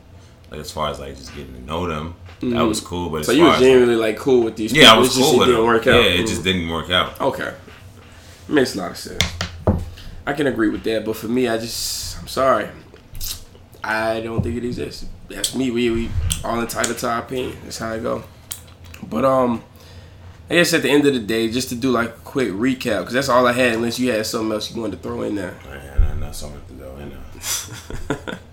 [0.51, 3.11] Like as far as like just getting to know them, that was cool.
[3.11, 3.25] But Mm-hmm.
[3.25, 4.73] So you were as, like, genuinely like cool with these.
[4.73, 5.67] yeah, I was It's just cool it with didn't them.
[5.75, 6.05] work Yeah, out.
[6.05, 6.29] it Mm.
[6.29, 7.21] just didn't work out.
[7.21, 7.55] Okay.
[8.49, 9.23] Makes a lot of sense.
[10.27, 12.69] I can agree with that, but for me, I just, I'm sorry.
[13.85, 15.07] I don't think it exists.
[15.35, 15.71] That's me.
[15.71, 16.11] We, we
[16.45, 17.57] all entitled to our opinion.
[17.65, 18.25] That's how I go.
[19.03, 19.63] But, um,
[20.51, 23.01] I guess at the end of the day, just to do like a quick recap,
[23.01, 25.35] because that's all I had, unless you had something else you wanted to throw in
[25.35, 25.55] there.
[25.65, 28.39] Man, that's something to go in there.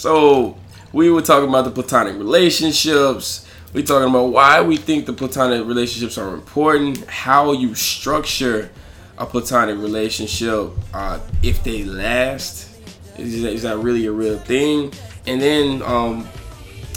[0.00, 0.56] So
[0.94, 3.46] we were talking about the platonic relationships.
[3.74, 8.70] We talking about why we think the platonic relationships are important, how you structure
[9.18, 12.70] a platonic relationship, uh, if they last,
[13.18, 14.90] is that, is that really a real thing?
[15.26, 16.28] And then um,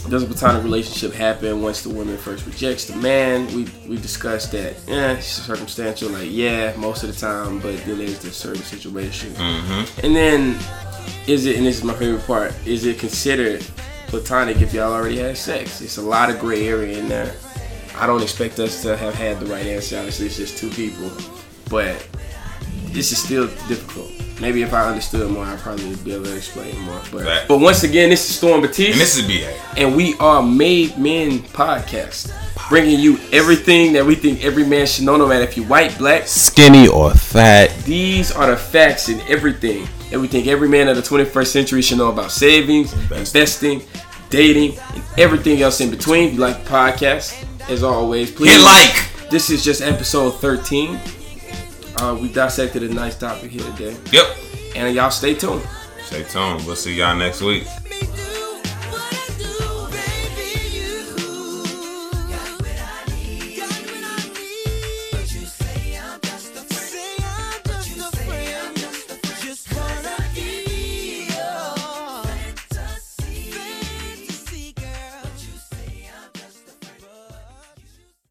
[0.09, 3.47] does a platonic relationship happen once the woman first rejects the man?
[3.47, 4.76] We we discussed that.
[4.88, 6.09] Yeah, it's circumstantial.
[6.09, 9.34] Like yeah, most of the time, but then there's the certain situation.
[9.38, 10.57] And then
[11.28, 11.57] is it?
[11.57, 12.53] And this is my favorite part.
[12.65, 13.65] Is it considered
[14.07, 15.82] platonic if y'all already had sex?
[15.82, 17.34] It's a lot of gray area in there.
[17.95, 19.97] I don't expect us to have had the right answer.
[19.97, 21.11] Obviously, it's just two people,
[21.69, 22.07] but
[22.88, 24.11] this is still difficult.
[24.42, 27.00] Maybe if I understood more, I'd probably be able to explain more.
[27.12, 27.48] But Right.
[27.48, 29.54] but once again, this is Storm Batiste And this is BA.
[29.78, 32.32] and we are Made Men Podcast,
[32.68, 35.98] bringing you everything that we think every man should know, no matter if you're white,
[35.98, 36.28] black.
[36.28, 37.72] Skinny or fat.
[37.86, 41.82] These are the facts and everything that we think every man of the 21st century
[41.82, 43.20] should know about savings, Investing.
[43.20, 43.82] investing,
[44.30, 46.30] dating, and everything else in between.
[46.30, 47.34] If you like the podcast,
[47.70, 49.30] as always, please Hit like.
[49.30, 51.00] This is just episode 13.
[52.04, 54.26] Uh, we dissected a nice topic here today, Yep.
[54.76, 55.66] and y'all stay tuned.
[56.04, 56.66] Stay tuned.
[56.66, 57.64] We'll see y'all next week.